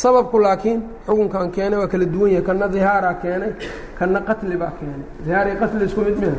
[0.00, 3.52] Sababku laakiin xukunkan keenay waa kala duwan yahay kana dihaaraa keenay
[3.98, 5.06] kana qatli baa keenay.
[5.24, 6.36] Dihaar iyo qatli isku mid miha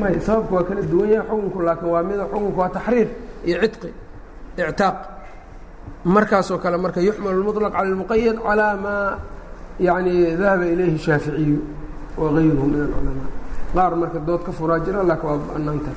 [0.00, 3.08] may sababku waa kala duwan yahay xukunku laakiin waa mida xukunku waa taxriir
[3.48, 3.90] iyo cidqi
[4.58, 4.96] ictaaq
[6.15, 9.17] markaasoo kale marka yuxmalu اlmuطlaq cala اlmuqayad calaa maa
[9.87, 11.59] yani dahaba ilayhi shaaficiyu
[12.21, 13.29] wagayruhu min alculamaa
[13.75, 15.91] qaar marka dood ka furaa jira laakiin waa banaanta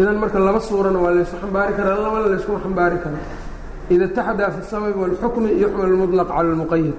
[0.00, 3.24] idan marka laba suurana waa laysu xambaari karaa labana layskuma xambaari karaa
[3.94, 6.96] ida اtaxadaa fi الsababi wاlxukmi yuxmalu اlmuطlaq cala اlmuqayad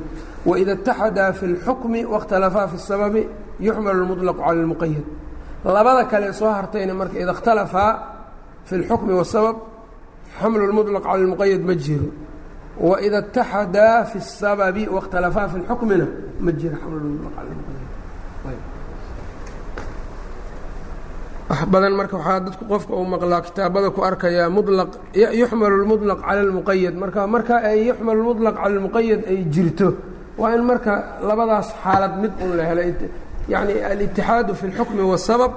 [0.50, 3.22] waida اtaxadaa fi اlxukmi waاkhtalafaa fi الsababi
[3.68, 5.06] yuxmalu اlmuطlaq cala اlmuqayad
[5.76, 7.92] labada kale soo hartayna marka ida اkhtalafaa
[8.68, 9.56] fi اlxukmi wالsabab
[10.40, 12.10] xamlu اlmuطlaq cala اlmuqayad ma jiro
[12.90, 16.06] waida اtaxadaa fi الsababi waاkhtalafaa fi اlxukmina
[16.46, 17.88] ma jiro xamlu اlmuطlaq cala اlmuqayad
[21.50, 24.90] wax badan marka waxaa dadku qofka uu maqlaa kitaabada ku arkayaa mulaq
[25.42, 29.88] yuxmalu اlmuطlaq cala اlmuqayad marka marka ay yuxmalu اlmuطlaq cala اlmuqayad ay jirto
[30.42, 30.94] waa in marka
[31.30, 32.82] labadaas xaalad mid un la helo
[33.54, 35.52] yani alitixaadu fi اlxukmi waالsabab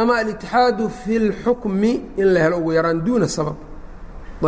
[0.00, 3.56] ama alitixaadu fi اlxukmi in la helo ugu yaraan duuna sabab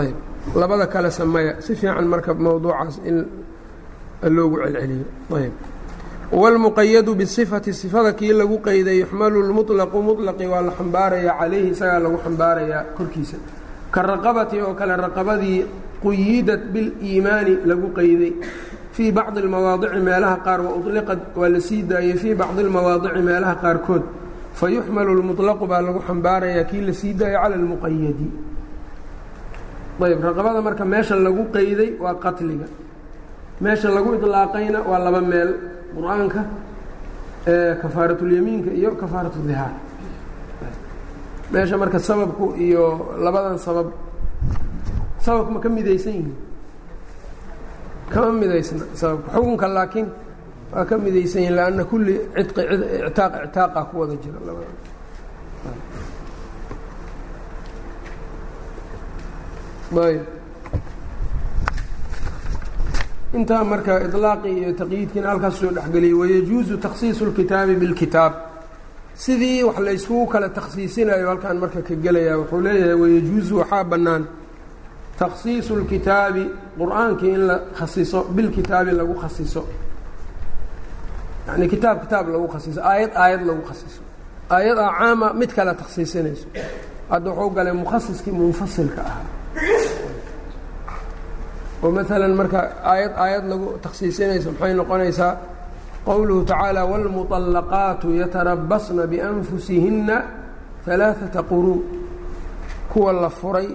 [0.02, 0.16] ayb
[0.60, 3.16] labada kale sameya si fiican marka mowduucaas in
[4.36, 5.06] loogu celceliyo
[5.40, 5.52] ayb
[6.32, 12.18] wاlmuqayadu bصifati صifada kii lagu qeyday yuxmalu اlmuطlaqu muطlaqi waa la xambaarayaa calayhi isagaa lagu
[12.24, 13.36] xambaarayaa korkiisa
[13.94, 15.60] ka raqabati oo kale raqabadii
[16.02, 18.32] quyidat biاliimaani lagu qeyday
[18.96, 24.02] fii bacضi اlmawaadici meelaha qaar waطliqad waa la sii daayey fii bacضi اlmawaadici meelaha qaarkood
[24.60, 28.26] fayuxmalu اlmuطlaqu baa lagu xambaarayaa kii la sii daayey cala اlmuqayadi
[30.03, 32.67] ayb raqabada marka meesha lagu qeyday waa qatliga.
[33.61, 35.49] Meesha lagu iطlaaqayna waa laba meel
[35.95, 36.41] qur'aanka
[37.81, 39.73] kafaaratulyamiinka iyo kafaaratu dihaar.
[41.51, 42.83] Meesha marka sababku iyo
[43.23, 43.87] labadan sabab
[45.19, 46.35] sababka ma ka midaysan yihiin?
[48.11, 50.07] Kama midaysna sababka xukunka laakiin
[50.73, 52.61] waa ka midaysan yihiin lanna kulli cidqi
[53.07, 54.73] ictaaq ictaaqa ku wada jira labada
[63.38, 68.32] intaa marka iطlaaqii iyo taqyiidkiina halkaas soo dhexgeliyay wayajuuzu takhsiiصu اlkitaabi biاlkitaab
[69.24, 74.22] sidii wax layskugu kala takhsiisinayo halkaan marka ka gelaya wuxuu leeyahay wayajuuzu waxaa bannaan
[75.20, 76.44] takhsiiصu اlkitaabi
[76.78, 79.62] qur'aankii in la khasiso bilkitaabi lagu khasiso
[81.48, 84.00] yani kitaab kitaab lagu khasiso aayad aayad lagu khasiso
[84.56, 86.46] aayad a caama mid kale takhsiisinayso
[87.10, 89.24] hadda wuxuu galay mukhasiskii munfasilka ahaa
[91.82, 92.58] oo maalan marka
[92.92, 95.32] aayad aayad lagu takhsiisinayso maxay noqonaysaa
[96.08, 100.16] qowluhu tacaala wاlmuطallaqaatu yatarabasna bianfusihinna
[100.86, 101.78] ثalaaثaةa quruu
[102.92, 103.68] kuwa la furay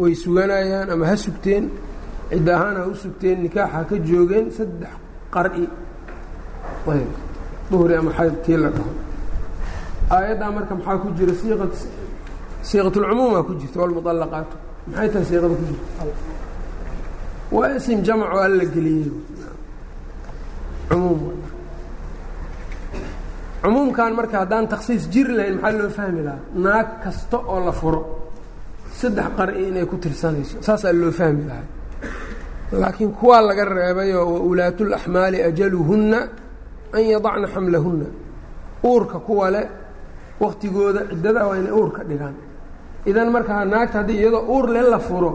[0.00, 1.64] way suganayaan ama ha sugteen
[2.30, 4.92] cid ahaan ha u sugteen nikaaxa ka joogeen saddex
[5.34, 5.64] qar'i
[6.94, 7.10] ayb
[7.70, 8.92] duhri ama xayd kii la dhaho
[10.16, 11.66] aayaddaa marka maxaa ku jira siiqa
[12.68, 14.56] siiqat اlcumuumaa ku jirta wاlmuطallaqaatu
[14.89, 16.03] maxay tahay siiqada ku jirta
[17.55, 19.11] waa isim jamco alla geliyey.
[20.89, 21.19] Cumuum
[23.61, 26.41] cumuumkan marka haddaan takhsiis jiri lahayn maxaa loo fahmi lahaa?
[26.65, 28.01] Naag kasta oo la furo.
[28.99, 30.55] Saddex qar'i inay ku tirsanayso.
[30.65, 31.67] Saasaa loo fahmi lahaa.
[32.81, 36.19] Laakiin kuwaa laga reebayoo wa ulaatulaxmaali ajaluhunna
[36.97, 38.07] an yadacna xamlahunna.
[38.89, 39.61] Uurka kuwa le
[40.43, 42.35] waktigooda ciddada waa inay uurka dhigaan
[43.05, 45.31] idan markaa naagta haddii iyadoo uurle la furo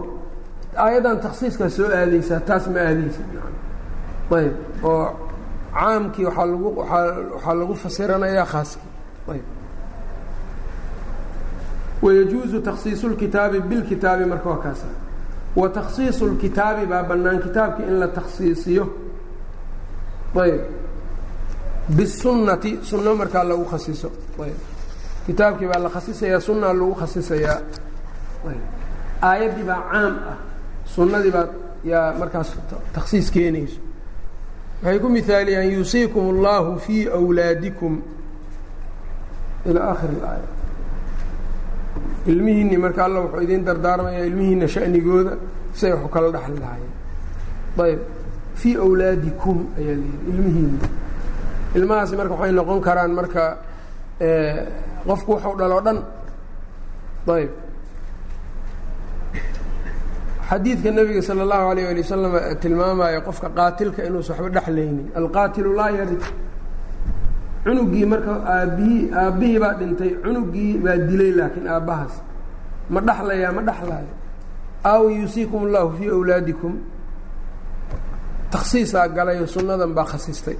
[0.83, 3.21] aayaddan taksiiskaa soo aadaysaa taas ma aadaysa
[4.37, 4.53] ayb.
[4.83, 5.05] Oo
[5.73, 8.89] caamkii waaa lagu waxaa lagu fasiranayaa khaaskii
[9.33, 9.45] ayb.
[12.01, 14.87] Wayajuuzu taksiisu اlkitaabi bilkitaabi marka waa kaasa
[15.55, 18.85] wa taksiisu اlkitaabi baa bannaan kitaabkii in la taksiisiyo
[20.43, 20.61] ayb.
[21.97, 24.11] Bisunnati sunno markaa lagu khasiso
[24.43, 24.57] ayb
[25.25, 27.57] kitaabkii baa la khasisayaa sunaa lagu khasisayaa
[29.29, 30.37] aayaddii baa caam ah
[30.95, 31.45] sunnadii baa
[31.91, 32.49] yaa markaas
[32.95, 33.79] takhsiis keenayso.
[34.83, 37.93] Waxay ku miaaliyaan yuusiikum اllahu fii wlaadikum
[39.69, 40.47] ilaa akhir aaya.
[42.31, 45.33] Ilmihiinni marka alla wuxuu idiin dardaarmayaa ilmihiinna shanigooda
[45.73, 46.93] siay wax kala dhexli lahaayeen.
[47.85, 47.99] Ayb
[48.55, 50.87] fii wlaadikum ayaa la yidhi ilmihiinna.
[51.75, 53.43] Ilmahaasi marka waxay noqon karaan marka
[55.08, 55.98] qofku waxu dhaloo dhan
[57.36, 57.50] ayb
[60.48, 62.32] xadiidka nebiga salى اllahu alayه ali wasalam
[62.62, 66.22] tilmaamaya qofka qaatilka inuusa waxba dhexlaynin alqaatilu laa yarid
[67.64, 72.14] cunugii marka aabbihii aabbihii baa dhintay cunugii baa dilay laakiin aabbahaas
[72.92, 74.12] ma dhexlayaa ma dhexlaayo
[74.92, 76.72] aw yuusiikum اllahu fii awlaadikum
[78.52, 80.56] taksiisaa galayo sunnadan baa khasistay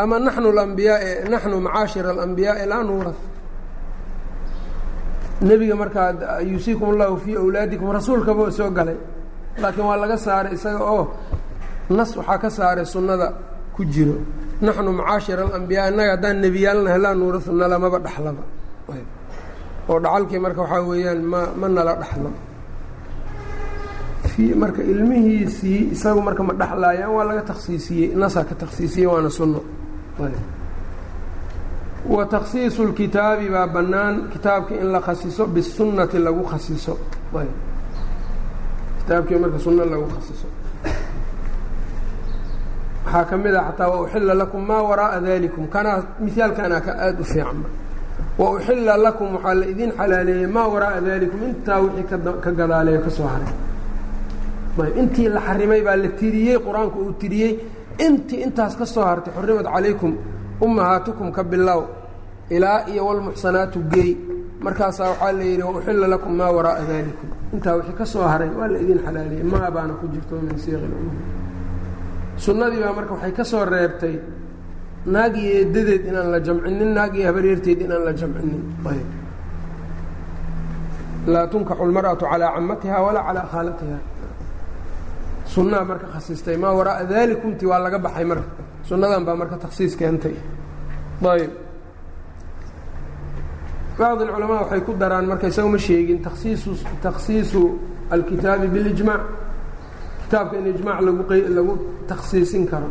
[0.00, 3.12] ama naxnu اlambiyaai naxnu macaashira alambiyaai laa nuura
[5.48, 6.08] nebiga markaa
[6.50, 8.98] yuusiikum اllahu fii awlaadikum rasuulkaba soo galay.
[9.62, 11.04] Laakiin waa laga saaray isaga oo
[11.96, 13.26] nas waxaa ka saaray sunnada
[13.74, 14.16] ku jiro.
[14.66, 18.42] Naxnu macaashira alambiyaa innaga haddaan nebiyaalnahay laa nuurasu nalamaba dhaxlaba.
[19.90, 22.30] Oo dhacalkii marka waxaa weeyaan ma ma nala dhaxlo.
[24.62, 29.60] Marka ilmihiisii isagu marka ma dhexlaayaan waa laga taksiisiyey nasaa ka taksiisiyey waana sunno
[32.14, 36.94] wa taksiisu اlkitaabi baa bannaan kitaabka in la khasiso bisunnati lagu khasiso
[38.98, 40.46] kitaabkii marka sunno lagu khasiso
[43.06, 47.24] waxaa ka mid a xataa wauxila lakum maa waraa'a dalikum kanaa mihaalkanaa ka aada u
[47.30, 47.68] fiicanba
[48.40, 52.04] wauxila lakum waxaa la idin xalaaleeyey maa waraa'a dalikum intaa wixii
[52.44, 53.52] ka gadaaleeyo ka soo haray.
[55.00, 57.52] Intii la xarimay baa la tiriyey qur'aanku uu tiriyey
[58.06, 60.12] intii intaas ka soo hartay xurimat calaykum
[60.64, 61.80] ummahaatukum ka bilow
[62.50, 64.10] ilaa iyo walmuxsanaatu geey
[64.64, 68.68] markaasaa waxaa la yidhi wauxila lakum maa waraa'a dalikum intaa wixii ka soo haray waa
[68.72, 70.88] la idin xalaaleeyey maa ku jirto min siiqi
[72.44, 74.14] sunnadii baa marka waxay ka soo reebtay
[75.14, 75.52] naag iyo
[76.10, 78.62] inaan la jamcinin naag habaryarteed inaan la jamcinin
[81.32, 83.98] laa tunkaxu lmar'atu calaa camatiha walaa calaa khaalatiha
[85.54, 88.48] sunnaha marka khasistay maa waraa'a dalikumti waa laga baxay marka
[88.88, 90.34] sunnadan baa marka taksiis keentay.
[91.32, 91.52] Ayb
[93.98, 96.70] bacd alculamaa waxay ku daraan marka isaga ma sheegin taksiisu
[97.02, 97.62] takhsiisu
[98.14, 99.22] alkitaabi bilijmaac
[100.22, 101.22] kitaabka in ijmaac lagu
[101.56, 101.72] lagu
[102.10, 102.88] taksiisin karo.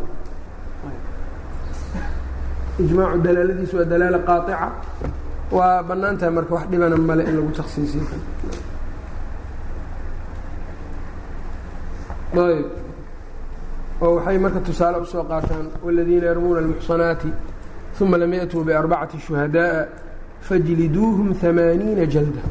[2.83, 4.67] Ijmaacu dalaaladiisu waa dalaala qaaطica
[5.57, 8.23] waa bannaan marka wax dhibana male in lagu taksiisin karo
[12.37, 12.66] ayb
[14.02, 17.30] oo waxay marka tusaale usoo qaataan wاladiina yarmuuna اlmuxsanaati
[17.98, 19.82] ثuma lam yaأtuu barbacati شhuhadaaءa
[20.48, 22.42] fajliduuhum ثamaaniina jalda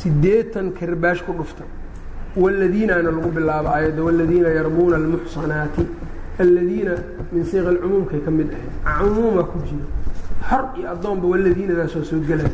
[0.00, 1.64] sideetan karbaash ku dhufta
[2.42, 5.84] wاladiinaana lagu bilaabo aayadda wاladiina yarmuuna اlmuxsanaati
[6.42, 6.94] aladiina
[7.32, 9.86] min siiq اlcumuumkay ka mid ahayd cumuuma ku jiro
[10.48, 12.50] xor iyo addoonba waladiinadaasoo soo gelaya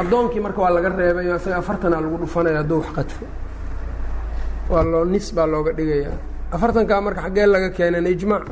[0.00, 3.24] addoonkii marka waa laga reebay isaga afartanaa lagu dhufanaya hadduu wax qadfo
[4.71, 6.17] waa loo nis baa looga dhigayaa.
[6.55, 8.45] Afartankaa marka xaggee laga keenan ijmaac.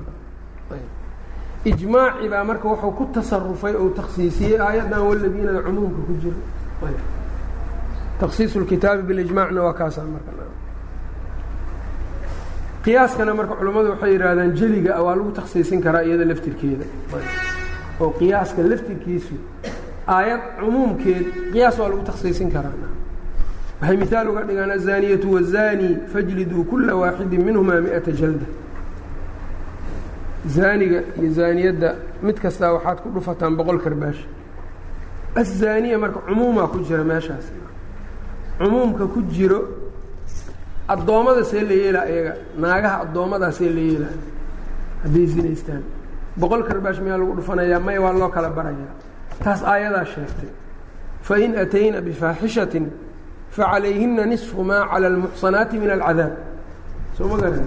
[1.72, 6.40] Ijmaaci baa marka wuxuu ku tasarufay ou taksiisiyey aayaddan waladiinada cumuumka ku jiro
[8.20, 10.32] taksiisu lkitaabi bilijmaacna waa kaasaa marka.
[12.84, 16.86] Qiyaaskana marka culammadu waxay yidhaahdaan jeliga waa lagu taksiisin karaa iyada laftirkeeda.
[18.00, 19.36] Oo qiyaaska laftirkiisu
[20.08, 22.76] aayad cumuumkeed qiyaas waa lagu taksiisin karaa
[23.81, 28.47] waxay miaal uga dhigaan aلzaaniyatu wالzani fajliduu kula waaxidi minhumaa miئata jalda
[30.57, 31.89] zaaniga iyo zaaniyadda
[32.23, 34.21] mid kastaa waxaad ku dhufataan boqol karbaash
[35.41, 37.47] aلzaaniya marka cumuumaa ku jira meeshaas
[38.59, 39.61] cumuumka ku jiro
[40.89, 44.15] addoommada see la yeelaa iyaga naagaha addoomadaa see la yeelaa
[45.03, 45.83] hadday zinaystaan
[46.41, 48.93] boqol karbaash miyaa lagu dhufanayaa may waa loo kala barayaa
[49.45, 50.51] taas aayadaa sheegtay
[51.29, 52.83] fain atayna bifaaxishaةi
[53.52, 56.34] facalayhina nisfu maa cala almuxsanaati min alcadaab
[57.18, 57.66] soo ma garan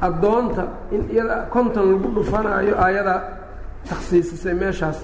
[0.00, 3.14] addoonta in iyada konton lagu dhufanaayo aayada
[3.88, 4.98] takhsiisisay meeshaas.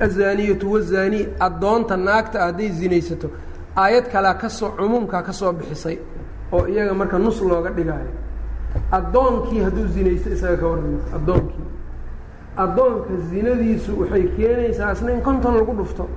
[0.00, 3.30] Azaaniyatu wazaani addoonta naagta hadday zinaysato
[3.76, 5.98] aayad kalea ka soo cumuumkaa ka soo bixisay
[6.52, 8.12] oo iyaga marka nus looga dhigaayo.
[8.92, 11.66] Addoonkii hadduu zinaysto isaga ka warramo addoonkii
[12.56, 16.08] addoonka zinadiisu waxay keenaysaa isna in konton lagu dhufto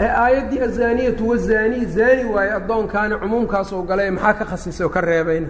[0.00, 5.48] ee aayaddii azaaniyatu wazaaniy zaani waaye addoonkaani cumuumkaasoo galay maxaa ka khasisay oo ka reebayna?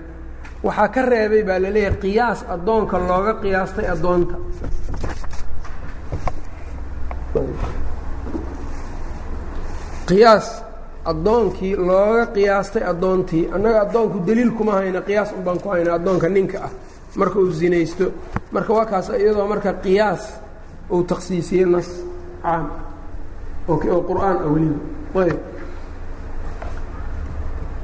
[0.63, 4.35] Waxaa ka reebay baa la leeyahay qiyaas addoonka looga qiyaastay addoonta.
[10.09, 10.47] Qiyaas
[11.05, 16.59] addoonkii looga qiyaastay addoontii annaga addoonku deliil kuma hayna qiyaas un ku hayna addoonka ninka
[16.65, 16.71] ah.
[17.17, 18.13] Marka uu zinaysto
[18.53, 20.41] marka waa kaas iyadoo marka qiyaas
[20.91, 21.89] uu taksiisiyey nas
[22.43, 22.71] caam
[23.70, 24.80] oo qur'aan ah weliba
[25.24, 25.40] ayb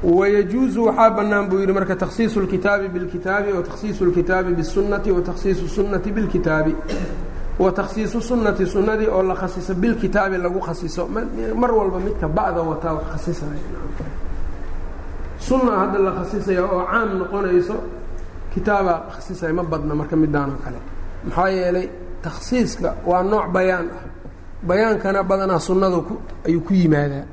[0.02, 5.62] wayajuuzu waxaa bannaan buu yidhi marka takhsiisu اlkitaabi biاlkitaabi wa takhsiisu اlkitaabi bالsunnati wa takhsiisu
[5.68, 6.72] الsunnati biاlkitaabi
[7.58, 11.02] wa takhsiisu sunnati sunnadii oo la khasiso bilkitaabi lagu khasiso
[11.54, 13.60] mar walba midka ba'da wataa wax khasisaya
[15.38, 17.74] sunna hadda la khasisaya oo caam noqonayso
[18.54, 20.78] kitaabaa khasisaya ma badna marka midaan oo kale
[21.24, 21.86] maxaa yeelay
[22.24, 24.02] takhsiiska waa nooc bayaan ah
[24.67, 25.99] bayaankana badanaa sunnadu
[26.47, 27.25] ayuu ku yimaadaa.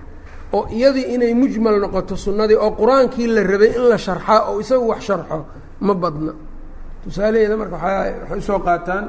[0.56, 4.84] oo iyadii inay mujmal noqoto sunnadii oo qur'aankii la rabay in la sharxaa oo isagu
[4.92, 5.38] wax sharxo
[5.86, 6.32] ma badna.
[7.04, 9.04] Tusaalaheeda marka waxay u soo qaataan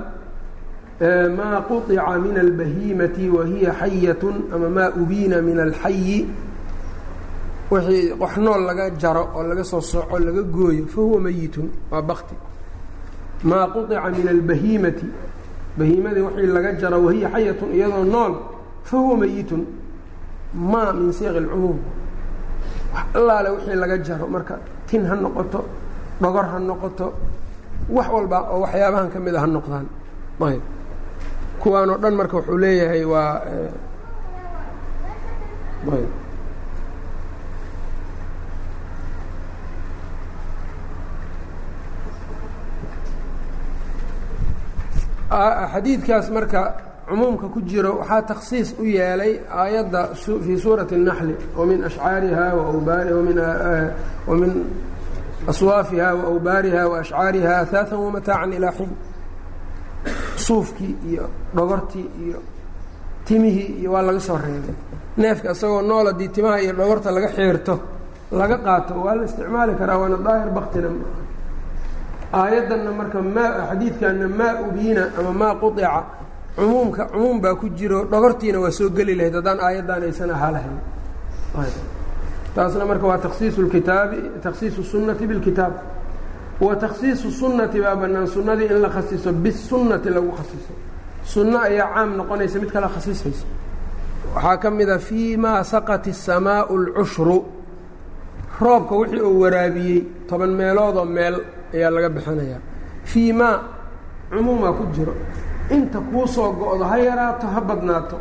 [1.38, 6.20] maa quطica min albahiimati wa hiya xayatun ama maa ubiina min alxayi.
[7.72, 12.36] Wixii nool laga jaro oo laga soo soco laga gooyo fa huwa meyitun waa bakti
[13.50, 15.06] maa quطica min albahiimati
[15.78, 18.34] bahiimadii wixii laga jaro wahiya xayatun iyadoo nool
[18.88, 19.62] fa huwa meyitun
[20.72, 21.80] maa min siiq اlcumuum
[22.94, 24.56] wax allaale wixii laga jaro marka
[24.88, 25.60] tin ha noqoto
[26.22, 27.08] dhogor ha noqoto
[27.96, 29.86] wax walba oo waxyaabahan ka mid a ha noqdaan.
[30.48, 30.62] Ayb.
[31.62, 33.42] Kuwaan oo dhan marka wuxuu leeyahay waa
[35.96, 36.10] ayb
[45.74, 46.62] xadiidkaas marka
[47.10, 50.02] cumuumka ku jiro waxaa takhsiis u yeelay aayadda
[50.46, 52.46] fii suurati الnaxli wamin ashcaariha
[54.28, 54.54] wamin
[55.52, 58.92] aswaafiha waawbaariha waashcaariha ahaaa wamataacan ilaa xiin.
[60.46, 61.26] Suufkii iyo
[61.56, 62.40] dhogortii iyo
[63.26, 64.76] timihii iyo waa laga soo reebay.
[65.18, 67.80] Neefka isagoo nool haddii timaha iyo dhogorta laga xiirto
[68.32, 70.90] laga qaato waa la isticmaali karaa waana daahir baktina
[72.41, 76.03] aayaddanna marka maa xadiidkanna maa ubiina ama maa quطica
[76.57, 80.77] cumuumka cumuum baa ku jiro dhogortiina waa soo geli lahayd haddaan aayaddan aysan ahaa lahayn
[82.55, 85.73] taasna marka waa taksiisu اlkitaabi taksiisu الsunati biاlkitaab
[86.61, 90.73] wa taksiisu sunnati baa bannaan sunnadii in la khasiso bisunnati lagu khasiso
[91.33, 93.47] sunno ayaa caam noqonaysa mid kala khasisaysa
[94.35, 97.39] waxaa ka mid a fii maa saqat الsamaau اlcushru
[98.61, 101.37] roobka wixii uu waraabiyey toban meeloodoo meel
[101.74, 102.60] ayaa laga bixinayaa
[103.04, 103.58] fii maa
[104.32, 105.14] cumuumaa ku jiro.
[105.72, 108.18] Inta kuu soo go-do ha yaraato ha badnaato.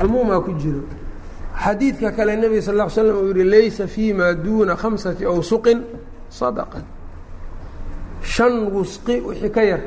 [0.00, 0.82] Cumuumaa ku jiro.
[1.62, 5.80] Xadiidka kale nebiga sal ll ly slam uu yihi laysa fii maa duuna khamsati awsuqin
[6.38, 6.78] sadaqa
[8.22, 9.80] shan wusqi wixii ka yar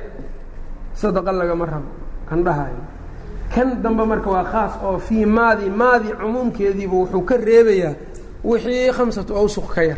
[0.95, 1.89] sadaqa lagama rabo
[2.29, 2.81] kan dhahayo.
[3.53, 7.93] Kan dambe marka waa khaas oo fii maadi maadi cumuumkeediiba wuxuu ka reebayaa
[8.43, 9.97] wixii khamsatu awsuq ka yar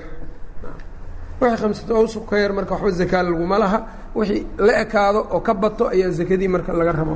[1.42, 3.80] wixii khamsatu awsuq ka yar marka waxba zakaa laguma laha
[4.16, 7.14] wixii la ekaado oo ka bato ayaa zakadii marka laga raba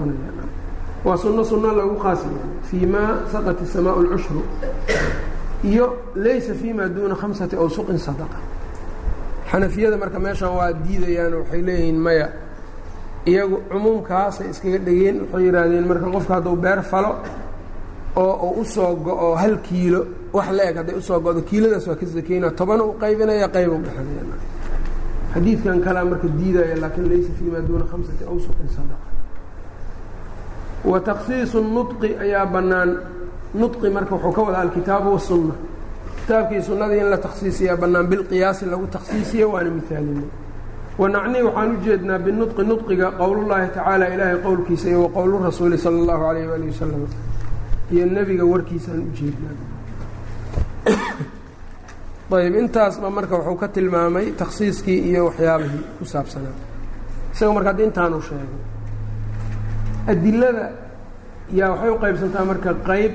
[1.05, 4.41] waa sunno sunno lagu qaasaya fii maa saqat isamaa lcushru
[5.63, 8.38] iyo laysa fii maa duuna khamsati awsuqin sadaqa.
[9.51, 12.28] Xanafiyada marka meeshan waa diidayaan waxay leeyihiin maya.
[13.30, 17.11] Iyagu cumuumkaasay iskaga dhegeen waxay yidhaahdeen marka qofka hadduu beer falo
[18.15, 20.01] oo u u soo go-o hal kiilo
[20.34, 23.71] wax la eg hadday u soo go-do kiiladaas waa ka sakeyna tobana u qaybinaya qayb
[23.71, 24.23] u bixinaya
[25.34, 29.07] xadiidkan kalea marka diidaya laakin laysa fii ma duuna khamsati awsuqin sadaqa
[30.89, 32.91] wa taksiisu nudqi ayaa bannaan.
[33.61, 35.53] Nudqi marka wuxuu ka wadaa alkitaabu wasunna
[36.19, 40.29] kitaabkii sunnadii in la takhsiisiyaa bannaan bilqiyaasi lagu takhsiisiyo waana mihaalinay
[41.01, 45.97] wanacni waxaan u jeednaa binudqi nudqiga qowlullaahi tacaala ilaahay qowlkiisa iyo wa qowlu rasuuli sala
[46.01, 47.01] allahu alayh waali wasalam
[47.93, 49.55] iyo nebiga warkiisaan u jeednaa
[52.34, 56.55] ayb intaasba marka wuxuu ka tilmaamay takhsiiskii iyo waxyaabihii ku saabsanaa.
[57.34, 58.61] Isaga marka haddi intaanu sheegay
[60.11, 60.65] adilada
[61.59, 63.13] yaa waxay u qaybsantaa marka qayb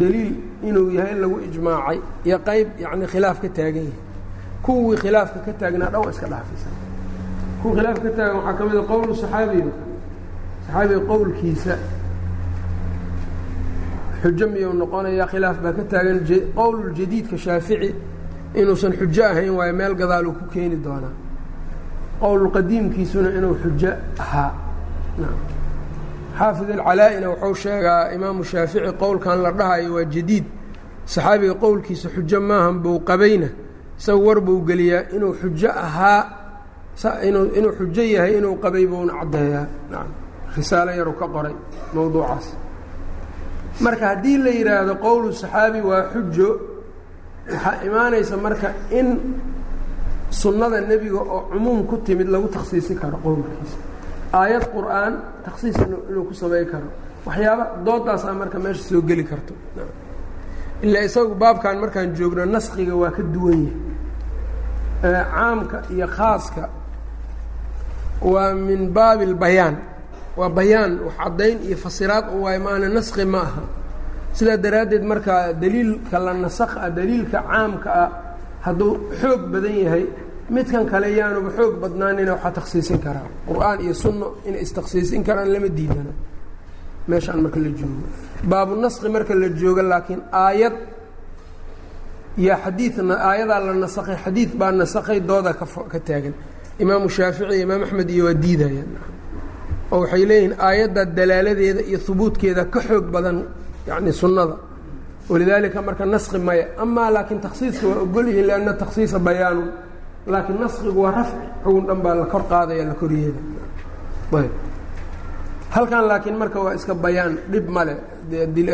[0.00, 0.32] daliil
[0.68, 3.98] inuu yahay in lagu ijmaacay iyo qayb yacni khilaaf ka taagan yahay.
[4.64, 6.70] Kuwii khilaafka ka taagnaa waa iska dhaafaysa
[7.62, 9.72] kuwii khilaafka ka taagan waxaa ka mid a qowlu saxaabiga.
[10.66, 11.74] Saxaabiga qowlkiisa
[14.22, 16.18] xujo miyuu noqonayaa khilaaf baa ka taagan
[16.58, 17.90] qowluljadiidka shaafici
[18.60, 21.14] inuusan xujo ahayn waayo meel gadaaluu ku keeni doonaa
[22.20, 23.90] qowlulqadiimkiisuna inuu xujo
[24.22, 24.52] ahaa.
[26.38, 30.44] Xaafid alcalaa-ina wuxuu sheegaa imaamu shaafici qowlkan la dhahayo waa jadiid.
[31.12, 33.48] Saxaabiga qowlkiisa xujo maahan buu qabayna
[33.98, 36.22] isaga war buu geliyaa inuu xujo ahaa
[37.28, 39.66] inuu xujo yahay inuu qabay buuna caddeeyaa
[40.56, 41.54] risaalo yaru ka qoray
[41.94, 42.46] mowduucaas
[43.84, 46.48] marka haddii la yidhaahdo qowlu saxaabi waa xujo
[47.52, 48.68] waxaa imaanaysa marka
[48.98, 49.08] in
[50.40, 53.76] sunnada nebiga oo cumuum ku timid lagu takhsiisi karo qowlkiisa.
[54.40, 55.12] Aayad qur'aan
[55.44, 55.76] takhsiis
[56.08, 56.88] inuu ku samay karo.
[57.26, 59.54] Waxyaaba doodaasaa marka meesha soo geli karto.
[60.84, 63.60] Ilaa isagu baabkan markaan joogno naskiga waa ka duwan
[65.02, 65.24] yahay.
[65.34, 66.62] Caamka iyo khaaska
[68.32, 69.76] waa min baabi اlbayaan
[70.38, 73.62] waa bayaan wax caddayn iyo fasiraad u waay maana naski ma aha.
[74.36, 78.10] Sidaa daraaddeed markaa daliilka la nasakha daliilka caamka ah
[78.66, 80.04] hadduu xoog badan yahay
[80.54, 83.26] midkan kale yaanuba xoog badnaanina waxaa takhsiisin karaa.
[83.48, 86.12] Qur'aan iyo sunno inay istakhsiisin karaan lama diidana.
[87.08, 88.02] Meeshaan marka la joogo.
[88.50, 90.74] Baabu naski marka la joogo laakiin aayad
[92.46, 95.52] yaa xadiidna aayadaa la nasakhay xadiid baa nasakhay dooda
[95.92, 96.34] ka taagan.
[96.82, 98.90] Imaamu shaafici imaam axmed iyo waa diidayaan
[99.92, 103.36] oo waxay leeyihiin aayadda dalaaladeeda iyo hubuudkeeda ka xoog badan
[103.88, 104.56] yani sunnada.
[105.30, 106.64] Walidaalika marka naski maya.
[106.82, 109.68] Amaa laakiin taksiiska waa ogol yihiin lianna taksiisa bayaanun.
[110.32, 111.36] Laakiin naskigu waa rafci.
[111.64, 113.40] Xugun dhan baa la kor qaadaya la koryeeda.
[114.38, 114.52] Ayb.
[115.74, 117.94] Halkan laakiin marka waa iska bayaan dhib male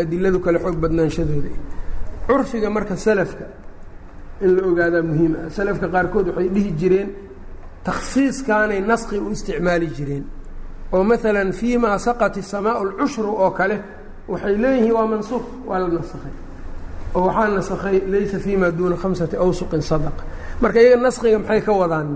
[0.02, 1.50] adiladu kale xoog badnaanshadooda
[2.26, 3.44] curfiga marka salafka
[4.44, 7.08] in la ogaadaa muhiim ah salafka qaarkood waxay dhihi jireen
[7.86, 10.24] takhsiiskaanay naski u isticmaali jireen
[10.94, 13.76] oo maalan fii maa saqat isamaau lcushru oo kale
[14.32, 16.34] waxay leeyihiin waa mansuuq waa la nasakhay.
[17.14, 20.22] Oo waxaa nasakhay laysa fii maa duuna khamsati awsuqin sadaqa
[20.62, 22.08] marka iyaga naskiga maxay ka wadaan?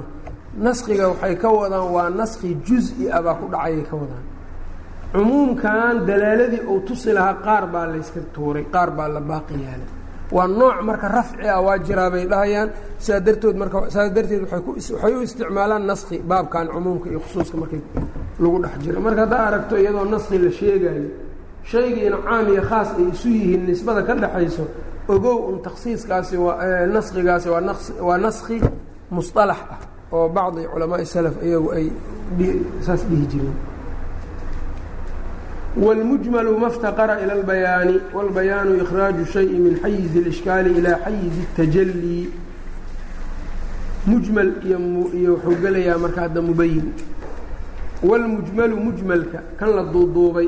[0.66, 4.24] Naskiga waxay ka wadaan waa naski juz-i ah baa ku dhacayay ka wadaan.
[5.12, 9.90] Cumuumkan dalaaladii uu tusi lahaa qaar baa layska tuuray qaar baa la baaqi yaalay
[10.36, 12.68] waa nooc marka rafci ah waa jiraa bay dhahayaan.
[12.98, 17.80] Sidaa dartood marka saas darteed waxay u isticmaalaan naski baabkan cumuumka iyo khusuuska markay
[18.42, 19.00] lagu dhex jiro.
[19.06, 21.04] Marka haddaa aragto iyadoo naski la sheegayo
[21.70, 24.64] shaygiina caam iyo khaas ay isu yihiin nisbada ka dhexayso
[25.14, 26.36] ogow un taksiiskaasi
[26.94, 28.56] naskigaasi waa nas waa naski
[29.14, 29.78] musطalax ah
[30.16, 31.86] oo bacdi culamaai salaf iyagu ay
[32.86, 33.56] saas dhihi jireen
[35.77, 42.29] wاlmujmalu ma اftaqara ilى اlbayaani wاlbayaanu ikhraaju shayi min xayizi اlishkaali ilaa xayizi الtajalii
[44.07, 44.77] mujmal iyo
[45.19, 46.87] iyo wuxuu gelayaa marka hadda mubayin
[48.03, 50.47] wاlmujmalu mujmalka kan la duuduubay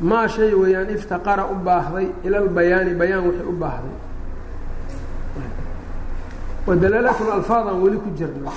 [0.00, 3.96] maa shay weeyaan iftaqara u baahday ila lbayaani bayaan wixii u baahday
[6.66, 8.52] wa dalaalatun alfaadaan weli ku jirna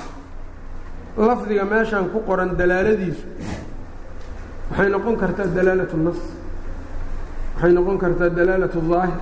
[1.17, 3.25] lafdiga meeshaan ku qoran dalaaladiisu
[4.70, 6.20] waxay noqon kartaa dalaalatu nas
[7.54, 9.20] waxay noqon kartaa dalaalatu daahir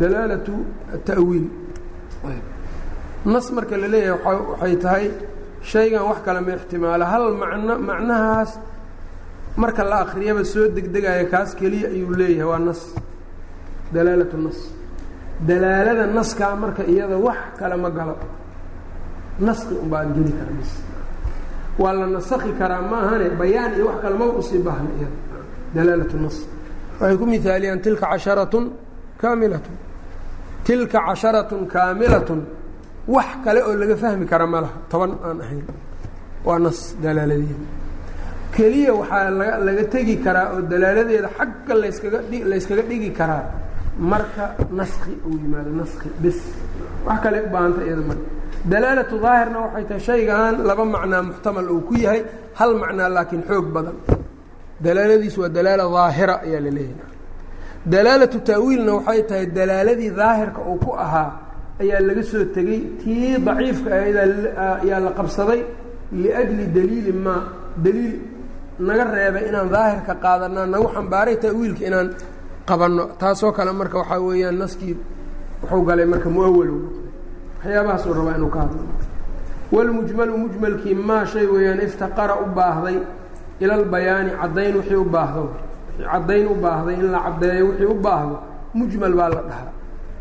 [0.00, 0.52] dalaalatu
[1.08, 1.46] ta'wiil.
[3.32, 5.06] Nas marka la leeyahay waxay tahay
[5.70, 7.04] shaygan wax kale ma ixtimaala.
[7.12, 8.50] Hal macno macnahaas
[9.62, 12.80] marka la akriyaba soo degdegaya kaas keliya ayuu leeyahay waa nas
[13.94, 14.58] dalaalatu nas
[15.48, 18.16] dalaalada naskaa marka iyada wax kale ma galo.
[19.46, 20.52] Naski unbaa geli kara
[21.82, 25.08] waa la nasakhi karaa maahane bayaan iyo wax kale maba u sii baahna
[25.74, 26.36] dalaalatu nas
[27.00, 28.64] waxay ku mihaaliyaan tilka casharatun
[29.22, 29.76] kaamilatun.
[30.66, 32.40] Tilka casharatun kaamilatun.
[33.14, 34.76] Wax kale oo laga fahmi kara ma laha.
[34.90, 35.64] Toban aan ahayn.
[36.46, 37.66] Waa nas dalaaladeeda.
[38.54, 43.44] Keliya waxaa laga laga tegi karaa oo dalaaladeeda xagga layskaga dhi layskaga dhigi karaa.
[44.10, 44.44] Marka
[44.78, 46.38] naski uu yimaado naski bis.
[47.06, 48.26] Wax kale u baahanta iyada marka
[48.72, 52.20] dalaalatu daahirna waxay tahay shaygan laba macnaa muxtamal uu ku yahay
[52.58, 53.96] hal macnaa laakiin xoog badan.
[54.84, 57.12] Dalaaladiis waa dalaala daahira ayaa la leeyahay.
[57.92, 61.30] Dalaalatu ta'wiilna waxay tahay dalaaladii daahirka uu ku ahaa
[61.82, 64.16] ayaa laga soo tegey tii daciifka ahayd
[64.82, 65.60] ayaa la qabsaday
[66.22, 67.42] liajli daliili maa
[67.84, 68.14] daliil
[68.86, 72.08] naga reebay inaan daahirka qaadanaa nagu xambaaray ta'wiilka inaan
[72.68, 73.04] qabanno.
[73.20, 74.94] Taasoo kale marka waxaa weeyaan naskii
[75.62, 76.80] wuxuu galay marka muawalow
[77.64, 78.82] waxyaabahaasuu rabaa inuu ka hadlo
[79.72, 82.96] wlmujmalu mujmalkii maa shay weeyaan iftaqara u baahday
[83.60, 85.44] ila albayaani caddayn wixii u baahdo.
[86.12, 88.36] Caddayn u baahday in la caddeeyo wixii u baahdo.
[88.74, 89.70] Mujmal baa la dhahaa.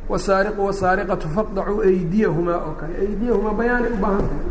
[0.09, 2.93] Wasaariqu wasaariqatu faqdacuu aydiyahumaa oo kale.
[3.05, 4.45] Aydiyahumaa bayaanay u baahan tahay.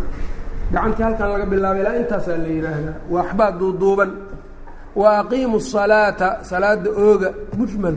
[0.73, 4.11] Gacantii halkan laga bilaabay ilaa intaasaa la yidhaahdaa waxbaa duuduuban
[5.01, 7.31] wa aqiimu salaata salaada ooga.
[7.59, 7.95] Mujmal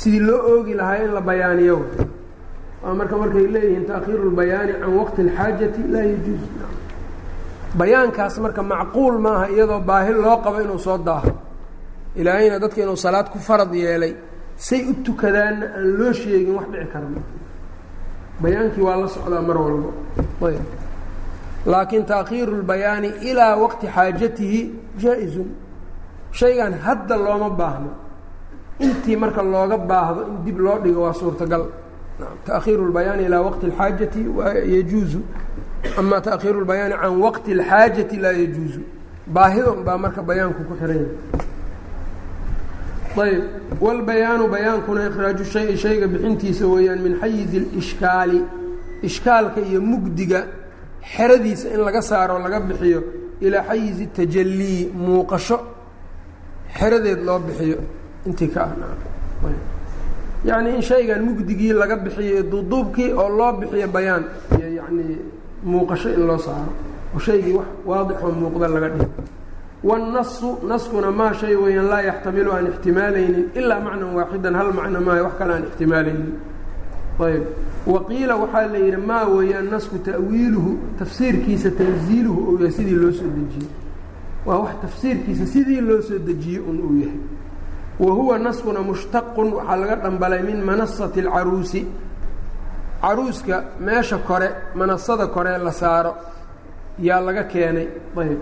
[0.00, 1.76] sidii loo oogi lahaa in la bayaaniyo
[2.86, 6.42] oo marka markay leeyihiin takhiiru lbayaani can waqti اlxaajati laa yajuuz.
[7.78, 11.30] Bayaankaas marka macquul maaha iyadoo baahi loo qabo inuu soo daaho.
[12.20, 14.14] Ilaahayna dadka inuu salaad ku farad yeelay
[14.56, 17.06] say u tukadaanna aan loo sheegin wax dhici kara
[18.42, 19.90] bayaankii waa la socdaa mar walbo.
[20.46, 20.64] Ayb.
[21.66, 24.60] Laakiin taakhiiru lbayaani ilaa waqti xaajatihi
[25.02, 25.48] jaa-izun.
[26.38, 27.90] Shaygan hadda looma baahno.
[28.78, 31.64] Intii marka looga baahdo in dib loo dhigo waa suurtagal.
[32.45, 34.21] taakhiiru اlbayaani ilaa waqti اlxaajati
[34.75, 35.19] yajuuzu
[35.97, 38.81] ama taakhiiru اlbayaani can waqti اlxaajati laa yajuuzu
[39.27, 41.09] baahida un baa marka bayaanku ku xiranya
[43.25, 43.43] ayb
[43.81, 48.39] wاlbayaanu bayaankuna ikhraaju shayi shayga bixintiisa weeyaan min xayizi اlishkaali
[49.03, 50.39] ishkaalka iyo mugdiga
[51.13, 53.03] xeradiisa in laga saaro laga bixiyo
[53.41, 55.57] ilaa xayizi tajalii muuqasho
[56.77, 57.77] xeradeed loo bixiyo
[58.27, 59.49] intii ka ah
[60.44, 64.24] yacni in shaygan mugdigii laga bixiyo duuduubkii oo loo bixiyo bayaan
[64.58, 65.16] iyo yacni
[65.64, 66.72] muuqasho in loo saaro
[67.14, 69.10] oo shaygii wax waadixoo muuqda laga dhigo.
[69.84, 75.22] Wاnnasu naskuna maa shay weeyaan laa yaxtamilu aan ixtimaalaynin ilaa macnan waaxidan hal macno maaha
[75.26, 76.32] wax kale aan ixtimaalaynin.
[77.20, 77.42] Ayb
[77.86, 83.28] waqiila waxaa la yidhi maa weeyaan nasku ta'wiiluhu tafsiirkiisa tanziiluhu uu yahay sidii loo soo
[83.36, 83.68] dejiyey
[84.46, 87.18] waa wax tafsiirkiisa sidii loo soo dejiyey un uu yahay
[87.98, 91.80] wa huwa naskuna mushtaqun waxaa laga dhambalay min manasati اlcaruusi
[93.02, 96.12] caruuska meesha kore manasada kore la saaro
[96.98, 97.88] yaa laga keenay
[98.20, 98.38] ayb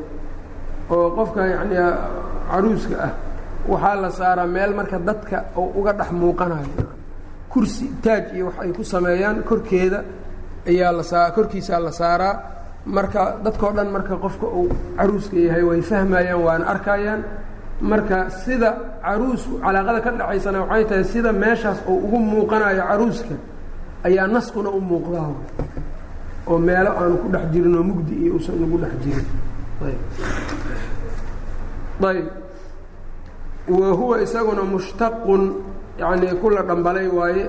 [0.90, 1.76] oo qofka yacni
[2.50, 3.12] caruuska ah
[3.68, 6.84] waxaa la saaraa meel marka dadka oo uga dhex muuqanayo.
[7.52, 10.00] Kursi taaj iyo wax ay ku sameeyaan korkeeda
[10.70, 12.34] ayaa la saa korkiisaa la saaraa.
[12.86, 17.20] Marka dadkao dhan marka qofka uu caruuska yahay way fahmayaan waana arkayaan
[17.80, 18.70] marka sida
[19.04, 23.34] caruusku calaaqada ka dhaxaysana waxay tahay sida meeshaas oo ugu muuqanayo caruuska
[24.06, 25.30] ayaa naskuna u muuqdaa
[26.50, 29.26] oo meelo aanu ku dhex jirin oo mugdi iyo usan ugu dhex jirin.
[32.02, 32.26] Ayb.
[33.68, 35.42] Wa huwa isaguna mushtaqun
[35.98, 37.46] yani kula dhambalay waaye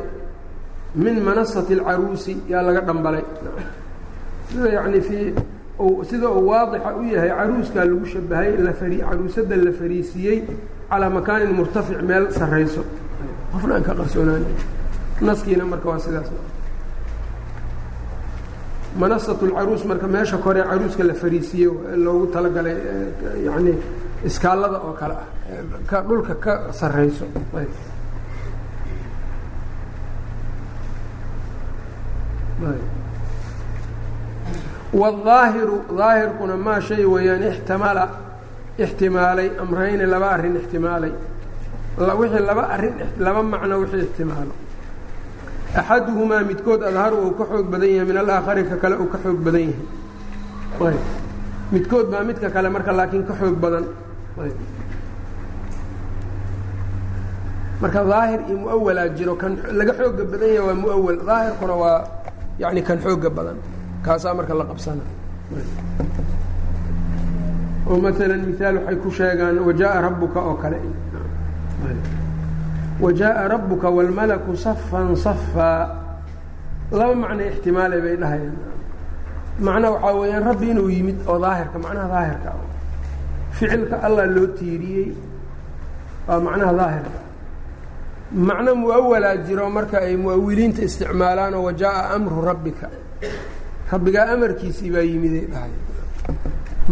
[0.95, 3.24] min manasati اlcaruusi yaa laga dhambalay.
[4.49, 5.34] Sida yani fii
[6.09, 8.49] sida uu waadixa u yahay caruuskaa lagu shabahay
[9.09, 10.38] caruusada la fariisiiyey
[10.89, 12.81] calaa makaanin murtafic meel sarayso
[13.51, 14.43] qofna aan ka qarsoonaan.
[15.27, 16.29] Naskiina marka waa sidaas.
[19.01, 21.71] Manasat اlcaruus marka meesha kore caruuska la fariisiiyey
[22.05, 22.75] loogu talagalay
[23.47, 23.73] yani
[24.27, 25.27] iskaalada oo kale ah
[25.89, 27.25] ka dhulka ka sarayso
[35.01, 35.77] wاaahiru
[36.07, 38.03] aahirkuna maa shay weeyaan ixtimala
[38.83, 41.13] ixtimaalay amrayni laba arrin ixtimaalay
[42.19, 44.53] wixii laba arrin laba macno wixii ixtimaalo
[45.79, 49.39] axaduhumaa midkood adharu uu ka xoog badan yahay min alaakhari ka kale uu ka xoog
[49.45, 50.95] badan yahay
[51.73, 53.85] midkood baa midka kale marka laakiin ka xoog badan
[57.81, 61.99] marka daahir iyo muawalaa jiro kan laga xooga badan yahay waa muawal daahirkuna waa
[62.61, 63.57] yani kan xooga badan
[64.06, 65.04] kaasaa marka la qabsana.
[67.89, 70.80] Oo maala miaal waxay ku sheegaan wajaaa rabuka oo kale.
[73.04, 75.82] Wajaaa rabuka wاlmalaku safan safaa
[76.91, 78.56] laba macna ixtimaale bay dhahayaan.
[79.66, 82.49] Macnaa waxaa weeyaan rabbi inuu yimid oo daahirka macnaha daahirka.
[82.56, 82.62] Ah
[83.54, 85.10] ficilka allah loo tiiriyey
[86.28, 87.20] waa macnaha daahirka.
[88.34, 92.88] Macno muawalaa jiro marka ay muawiliinta isticmaalaan oo wajaaa amru rabbika
[93.91, 95.73] rabbigaa amarkiisii baa yimiday dhahay.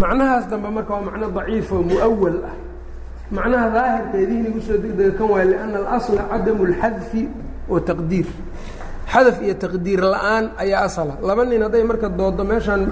[0.02, 2.56] Macnahaas dambe marka waa macno daciifo muawal ah.
[3.36, 7.22] Macnaha daahirkeedii inagu soo degdega kan waay lianna alasla cadamu اlxadfi
[7.72, 8.28] wa taqdiir.
[9.12, 11.14] Xadaf iyo taqdiir la'aan ayaa asala.
[11.28, 12.84] Laba nin hadday marka doodo meeshaan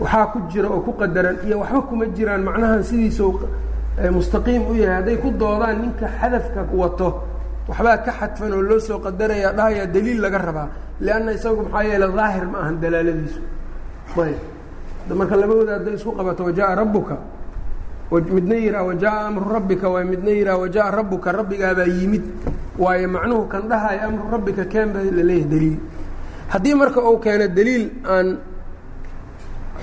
[0.00, 3.24] waxaa ku jira oo ku qadaran iyo waxba kuma jiraan macnahan sidiisa
[4.16, 4.96] mustaqiim u yahay.
[5.00, 7.08] Hadday ku doodaan ninka xadafka wato
[7.68, 10.68] waxbaa ka xadfan oo loo soo qadaraya dhahayaa daliil laga rabaa
[11.00, 13.40] lanna isagu maxaa yeele daahir ma ahan dalaaladiisu
[14.22, 14.38] ayb
[15.18, 17.16] marka labadooda hadday isku qabato wajaa rabuka
[18.36, 22.24] midna yihaa wajaa amru rabbika waay midna yihaa wajaa rabuka rabbigaabaa yimid
[22.78, 25.76] waayo macnuhu kan dhahayo amru rabbika keenba la leeyahay daliil
[26.52, 27.84] haddii marka uu keeno daliil
[28.14, 28.28] aan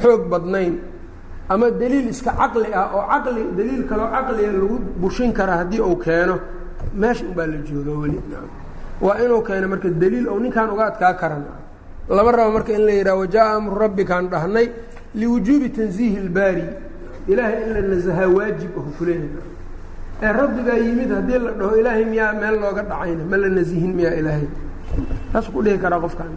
[0.02, 0.74] xoog badnayn
[1.50, 5.96] ama daliil iska caqli ah oo caqli daliil kaloo caqliga lagu bushin kara haddii uu
[6.06, 6.36] keeno
[7.02, 8.20] meesha unbaa la jooga weli
[9.02, 11.44] waa inuu keeno marka daliil oo ninkan uga adkaa karan.
[12.10, 14.68] Lama rabo marka in la yidhaha wajaa amru rabbikaan dhahnay
[15.16, 16.64] liwujuubi tansiihi اlbaari
[17.32, 19.30] ilaahay in la nasahaa waajib ahu kuleeyahay
[20.24, 23.24] ee rabbigaa yimid haddii la dhaho ilaahay miyaa meel looga dhacayna?
[23.32, 24.48] Ma la nasihin miyaa ilaahay?
[25.34, 26.34] Taasuu ku dhihi karaa qofkaan.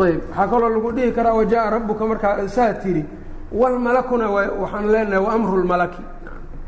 [0.00, 2.02] Ayb waxaa kaloo lagu dhihi karaa wajaa rabbuka?
[2.10, 3.04] Markaa saa tiri
[3.52, 4.26] walmalakuna
[4.62, 6.02] waxaan leenahay waamru lmalaki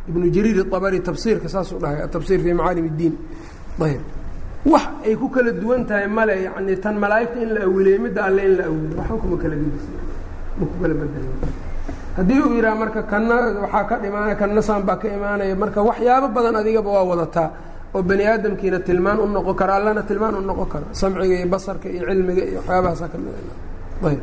[0.08, 3.14] ibnu jariir abari tafsiirka saasuu dhahay atabsir fi macaalim اdiin
[3.86, 4.00] ayb
[4.64, 8.42] wax ay ku kala duwan tahay male yani tan malaa'igta in la awileyey midda alle
[8.48, 9.84] in la awiley waxba kuma kala gedis
[10.58, 11.24] ma ku kala bedel
[12.16, 15.54] haddii uu yidhaha marka kanna waxaa ka dhimaanaya kanna saan baa ka imaanaya.
[15.62, 17.48] Marka waxyaabo badan adigaba waa wadataa
[17.94, 21.86] oo bani aadamkiina tilmaan u noqon karo allana tilmaan u noqon karo samciga iyo basarka
[21.88, 23.34] iyo cilmiga iyo waxyaabahaasaa ka mid
[24.08, 24.20] ayb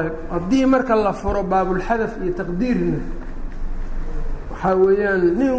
[0.00, 2.98] ayb haddii marka la furo baabulxadaf iyo taqdiirna
[4.50, 5.52] waxaa weeyaan nin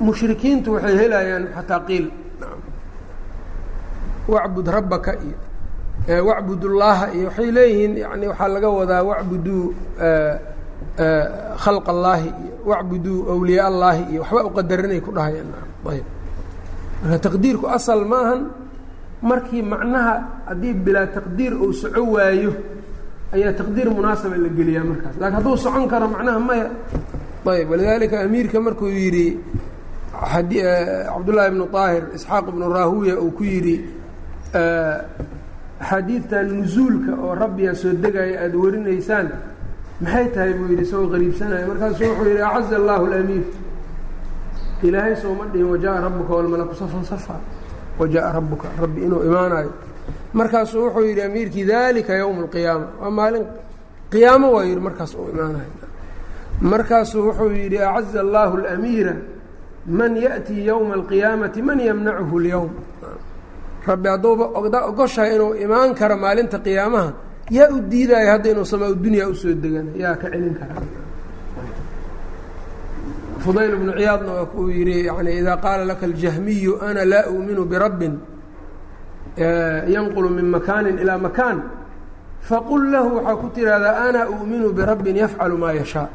[0.00, 2.06] mushrikiintu waxay helayaan xataa qiil.
[4.28, 5.36] Wacbud rabbaka iyo
[6.28, 9.64] wacbud iyo waxay leeyihiin yani waxaa laga wadaa wacbuduu
[11.62, 15.48] khalq allaahi iyo wacbuduu awliyaa allaahi iyo waxba uqadaranay ku dhahayaan.
[15.88, 16.06] Ayb
[17.02, 18.40] marka taqdiirku asal maahan
[19.22, 20.14] markii macnaha
[20.50, 22.52] haddii bilaa taqdiir uu soco waayo
[23.34, 25.14] ayaa taqdiir munaasaba la geliyaa markaas.
[25.20, 26.66] Laakiin hadduu socon karo macnaha maya.
[27.48, 29.26] Ayb walidaalika amiirka markuu yidhi
[30.20, 33.84] cabdullaahi eh, ibnu aahir isxaaq ibnu raahuya uu ku yidhi
[34.54, 34.98] eh,
[35.80, 39.30] axaadiidtan nusuulka oo rabbiga soo degaya aada warinaysaan
[40.00, 43.44] maxay tahay buu yidhi isagoo qariibsanaya markaasu wuxuu yidhi acaza allahu alamiir.
[44.82, 47.34] Ilaahay sooma dhihin wajaa-a rabbuka walmalaku safan safa.
[47.98, 49.72] Wajaa-a rabbuka rabbi inuu imaanayo.
[50.32, 53.46] Markaasuu wuxuu yidhi amiirkii dalika yowma alqiyaama waa maalin
[54.10, 55.72] qiyaamo waa yidhi markaas uu imaanayo.
[56.60, 59.14] Markaasuu wuxuu yidhi acaza allaahu alamiira
[59.97, 62.71] man yaأtii ywma اlqiyaamati man yamnachu اlyowm
[63.87, 64.45] rabbi hadduuba
[64.89, 67.09] ogoshahay inuu imaan karo maalinta qiyaamaha
[67.57, 70.83] yaa u diidaayo hadda inuu samaa dunya usoo degana yaa ka celin karaa
[73.43, 78.13] fudayl bnu ciyaadna waa uu yihi yani idaa qaala laka اljahmiyu ana laa uuminu birabbin
[79.95, 81.57] yanqulu min makaanin ilaa makaan
[82.49, 86.07] faqul lahu waxaa ku tihahdaa ana uuminu birabbin yafcalu maa yashaa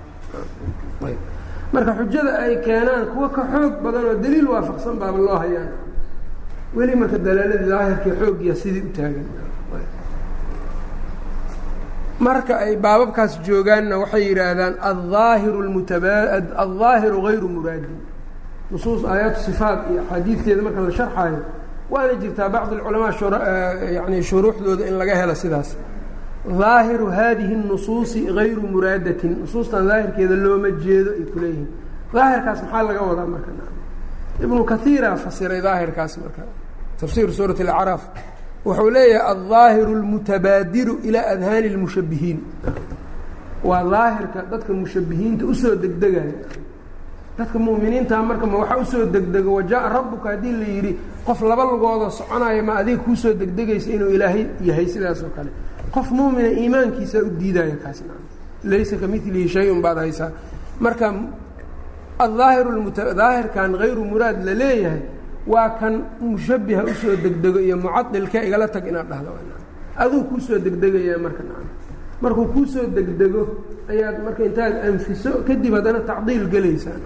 [1.74, 5.72] marka xujada ay keenaan kuwa ka xoog badan oo daliil waafaqsan baaba loo hayaan
[6.78, 9.28] weli marka dalaaladii daahirkii xooggiya sidii u taagan
[12.20, 17.96] marka ay baababkaas joogaanna waxay yidhaahdaan aaahiru mutaaaddaahiru hayru muraadin
[18.72, 21.40] nusuus aayaatu sifaat iyo axaadiidteeda marka la sharxaayo
[21.94, 23.12] waana jirtaa bacd alculamaa
[23.98, 25.70] yani shuruuxdooda in laga helo sidaas.
[26.61, 31.69] ظaahiru haadihi الnusuusi غayru muraadatin nusuustan daahirkeeda looma jeedo ay kuleeyihiin
[32.15, 33.51] daahirkaas maxaa laga wadaa marka
[34.45, 36.43] ibnu kaiira fasiray daahirkaas marka
[37.01, 38.03] tafsir suuraة اlacraaf
[38.67, 42.39] wuxuu leeyahay aلظaahiru اlmutabaadiru ilaa adhaani اlmushabihiin
[43.69, 46.33] waa daahirka dadka mushabihiinta usoo degdegaya
[47.39, 50.93] dadka mu'miniinta marka ma waxa usoo degdego wajaءa rabuka haddii la yidhi
[51.27, 55.51] qof laba lugooda soconaya ma adiga kuusoo degdegaysa inuu ilaahay yahay sidaas oo kale
[55.94, 58.14] qof muumina iimaankiisa u diidaya kaasna
[58.72, 60.32] laysa kamilihi shay-un baad haysaa.
[60.80, 61.08] Marka
[62.26, 65.02] aلظaahiru daahirkan hayru muraad la leeyahay
[65.48, 69.32] waa kan mushabiha u soo degdego iyo mucadilka igala tag inaad dhahdo.
[70.04, 71.44] Aduu kuusoo degdegaya marka
[72.22, 73.42] markuu kuusoo degdego
[73.92, 76.98] ayaad marka intaad anfiso kadib haddana tacdiil gelaysaa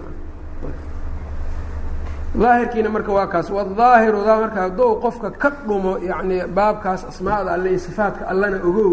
[2.40, 3.50] daahirkiina marka waa kaas.
[3.50, 8.92] Waaahiru marka hadduu qofka ka dhumo yani baabkaas asmaada alle iyo sifaatka allana ogow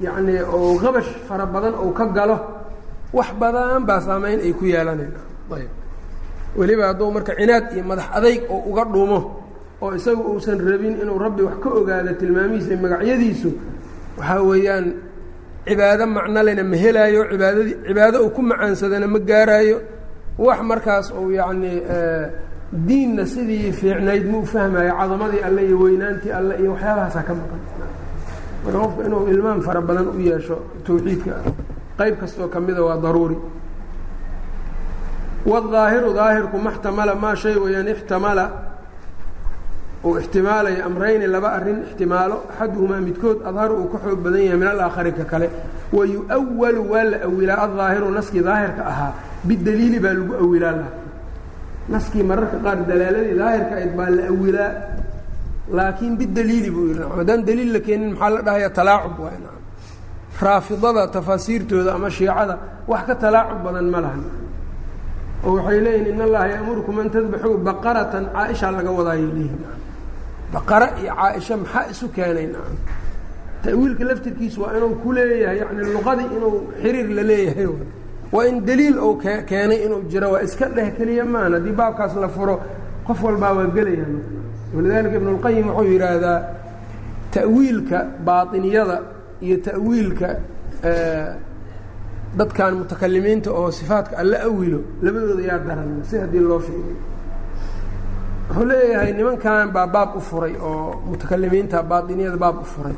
[0.00, 2.36] yani oo qabash fara badan ou ka galo
[3.12, 5.20] wax badan baa saameyn ay ku yeelanayna
[5.56, 5.70] ayb.
[6.58, 9.18] Weliba hadduu marka cinaad iyo madax adayg oo uga dhumo
[9.82, 13.50] oo isagu uusan rabin inuu rabbi wax ka ogaado tilmaamihiisa iyo magacyadiisu
[14.18, 14.86] waxaa weeyaan
[15.66, 19.76] cibaado macnolena ma helaayo cibaadadii cibaado uu ku macaansadana ma gaaraayo
[20.38, 21.78] wax markaas uu yacnii
[22.86, 27.60] diinna sidii fiicnayd ma u fahmayo cadamadii alle iyo weynaantii alle iyo waxyaabahaasaa ka maqan.
[28.64, 30.56] Marka qofka inuu ilmaam fara badan u yeesho
[30.86, 31.32] tawxiidka
[31.98, 33.36] qayb kastoo ka mida waa daruuri.
[35.46, 38.44] Wاظaahiru daahirku maxtamala maa shay weyaan ixtamala
[40.04, 44.68] uu ixtimaalaya amrayni laba arrin ixtimaalo axaduhumaa midkood adharu uu ka xoog badan yahay min
[44.68, 45.48] alaakhari ka kale
[45.92, 49.12] wayu'walu waa la awilaa aلظaahiru naskii daahirka ahaa
[49.48, 50.90] bidaliili baa lagu awilaa laha
[51.88, 54.70] naskii mararka qaar dalaaladii daahirka ayd baa la awilaa
[55.76, 59.16] laakiin bidaliili buu yihi haddaan daliil la keenin maxaa la dhahaya talaacub
[60.42, 62.54] raafidada tafaasiirtooda ama shiicada
[62.90, 64.22] wax ka talaacub badan ma lahan
[65.46, 69.62] oo waxay leeyihiin in allaha yaamurukum an tadbaxuu baqaratan caaisha laga wadaayay leeyihiin
[70.54, 72.46] baqara iyo caaisha maxaa isu keenay
[73.64, 77.66] tawiilka laftirkiis waa inuu ku leeyahay yani luqadii inuu xiriir la leeyahay
[78.32, 79.14] waa in daliil uu
[79.50, 82.56] keenay inuu jiro waa iska dheh keliya maan haddii baabkaas la furo
[83.06, 84.06] qof walbaa waa gelaya
[84.74, 86.38] walidaalika ibn اlqayim wuxuu yidhaahdaa
[87.34, 88.96] ta'wiilka baaطiniyada
[89.46, 90.28] iyo ta'wiilka
[92.38, 96.96] dadkan mutakalimiinta oo sifaatka alla awilo labadooda yaa daran si haddii loo fiiriyo.
[98.48, 102.94] Wuxuu leeyahay nimankan baa baab u furay oo mutakalimiinta baainiyada baab u furay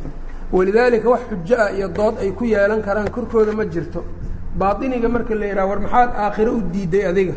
[0.53, 4.01] walidaalika wax xujo ah iyo dood ay ku yeelan karaan korkooda ma jirto.
[4.59, 7.35] Baaطiniga marka la yidhaha war maxaad aakhiro u diiday adiga?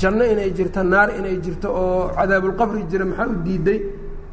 [0.00, 3.78] Janno inay jirto naar inay jirto oo cadaabulqabri jira maxaa u diiday?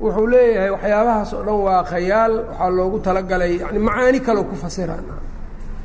[0.01, 5.05] Wuxuu leeyahay waxyaabahaas oo dhan waa khayaal waxaa loogu talagalay yani macaani kaleo ku fasiraan.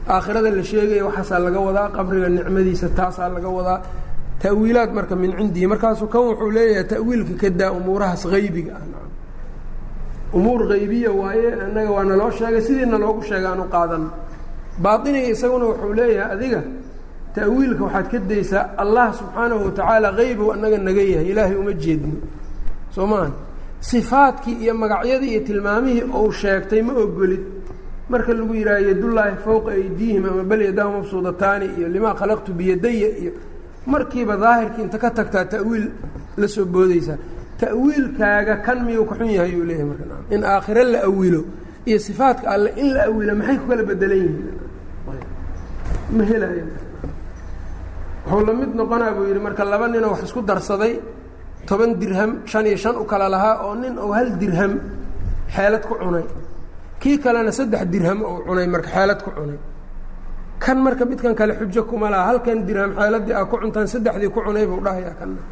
[0.08, 3.80] Aakhirada la sheegaya waxaasaa laga wadaa qabriga nicmadiisa taasaa laga wadaa.
[4.42, 8.84] Ta'wiilaad marka min cindihi markaasuu kan wuxuu leeyahay ta'wiilka ka daa umuurahaas haybiga ah
[10.36, 14.04] umuur haybiya waaye annaga waa naloo sheegay sidii naloogu sheegay aanu qaadan.
[14.82, 16.60] Baainiga isaguna wuxuu leeyahay adiga
[17.34, 22.16] ta'wiilka waxaad ka daysaa allah subxaanahu watacaala haybow annaga naga yahay ilaahay uma jeedno
[22.94, 23.30] soo maaha
[23.90, 27.44] sifaadkii iyo magacyadii iyo tilmaamihii ou sheegtay ma ogolid.
[28.10, 33.32] Marka lagu yidhaha yadullaahi fowqa aydiihim ama bal yadahu mabsuudataani iyo limaa khalaqtu biyadaya iyo
[33.86, 35.86] markiiba daahirkii inta ka tagtaa ta'wiil
[36.40, 37.16] la soo boodaysaa
[37.62, 40.04] ta'wiilkaaga kan miyuu ka xun yahay uu leeyahay marka
[40.34, 41.40] in aakhiro la awilo
[41.88, 44.56] iyo sifaadka alle in la awilo maxay ku kala bedelan yihiin
[46.16, 46.64] ma helaya
[48.26, 50.94] wuxuu la mid noqonaa buu yidhi marka laba ninoo wax isku darsaday
[51.68, 54.72] toban dirham shan iyo shan u kala lahaa oo nin ou hal dirham
[55.54, 56.24] xeelad ku cunay.
[57.02, 59.58] Kii kalena saddex dirham ou cunay marka xeelad ku cunay.
[60.62, 64.40] Kan marka midkan kale xujo kuma laha halkan dirham xeeladii aa ku cuntaan saddexdii ku
[64.46, 65.42] cunay buu dhahayaa kanna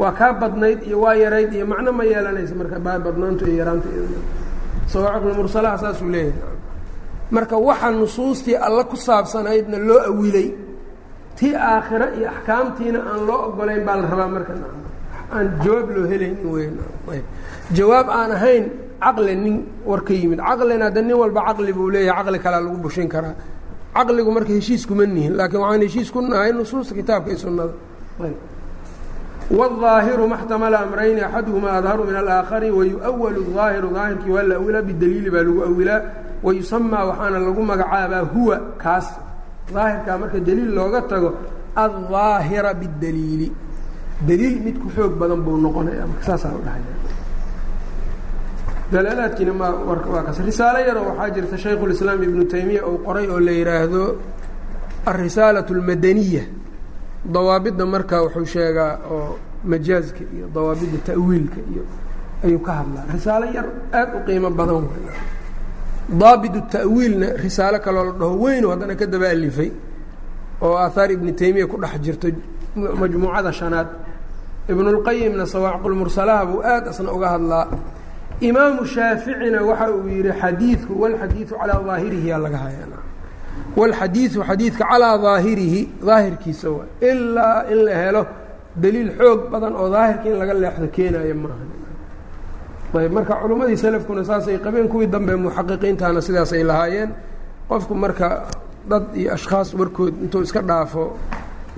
[0.00, 2.76] waa kaa badnayd iyo waa yarayd iyo macno ma yeelanaysa marka
[3.06, 3.88] badnaantu iyo yaraanta
[4.92, 6.52] sawaaciqulmursalaha saasuu leeyahay.
[7.30, 10.48] Marka waxa nusuustii alle ku saabsanaydna loo awilay
[11.38, 14.52] tii aakhiro iyo axkaamtiina aan loo ogolayn baa la rabaa marka.
[15.34, 16.74] Aan jawaab loo helaynin weyn.
[17.76, 18.64] Jawaab aan ahayn
[19.04, 19.56] caqli nin
[19.88, 20.38] war ka yimid.
[20.48, 23.34] Caqlina de nin walba caqli buu leeyahay caqli kalea lagu bushin karaa.
[23.96, 27.72] Caqligu marka heshiis kuma nihin laakiin waxaan heshiis ku nahay nusuusta kitaabka iyo sunnada
[29.57, 35.43] wالظaahiru maxtamala amrayni axaduhumaa adharu min alaakhari wayuأwalu الظaahiru daahirkii waa la awilaa bidaliili baa
[35.47, 36.01] lagu awilaa
[36.45, 39.07] wayusamaa waxaana lagu magacaabaa huwa kaas
[39.75, 41.29] daahirkaa marka daliil looga tago
[41.83, 43.47] alظaahira bاdaliili
[44.27, 46.93] daliil mid ku xoog badan buu noqonaya marka saasaa udhahaya
[48.91, 49.67] dalaalaadkiina ma
[50.13, 54.03] waa kas risaalo yaroo waxaa jirta shaykhu اlislaam ibnu taymiya uu qoray oo la yidhaahdo
[55.11, 56.43] alrisaalaة اlmadaniya
[57.24, 61.84] dawaabidda marka wuxuu sheegaa oo majaazka iyo dawaabidda ta'wiilka iyo
[62.44, 63.04] ayuu ka hadlaa.
[63.14, 64.84] Risaalo yar aad u qiimo badan
[66.20, 69.70] daabit ta'wiilna risaalo kaloo la dhaho weynu haddana ka daba alifay
[70.62, 72.28] oo aahaar ibni taymiya ku dhex jirto
[73.00, 73.88] majmuucada shanaad.
[74.68, 77.66] Ibnulqayimna sawaaciqulmursalaha buu aad asna uga hadlaa.
[78.40, 83.13] Imaamu shaaficina waxa uu yidhi xadiidku walxadiidu calaa daahirihi yaa laga hayaa
[83.80, 88.22] walxadiidu xadiidka calaa daahirihi daahirkiisa waa ilaa in la helo
[88.82, 91.64] daliil xoog badan oo daahirka in laga leexdo keenayo maaha
[93.04, 97.10] ayb marka culimmadii salafkuna saasay qabeen kuwii dambe muxaqiqiintana sidaasay lahaayeen
[97.70, 98.28] qofku marka
[98.90, 101.04] dad iyo ashkhaas warkood intuu iska dhaafo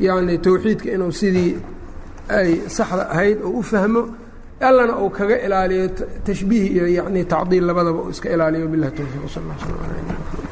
[0.07, 1.53] yacni towxiidka inuu sidii
[2.39, 4.03] ay saxda ahayd oo u fahmo
[4.69, 5.85] allana uu kaga ilaaliyo
[6.27, 10.46] tashbiih iyo yani tacdiil labadaba uu iska ilaaliyo bilahi towfiiq sal lla sl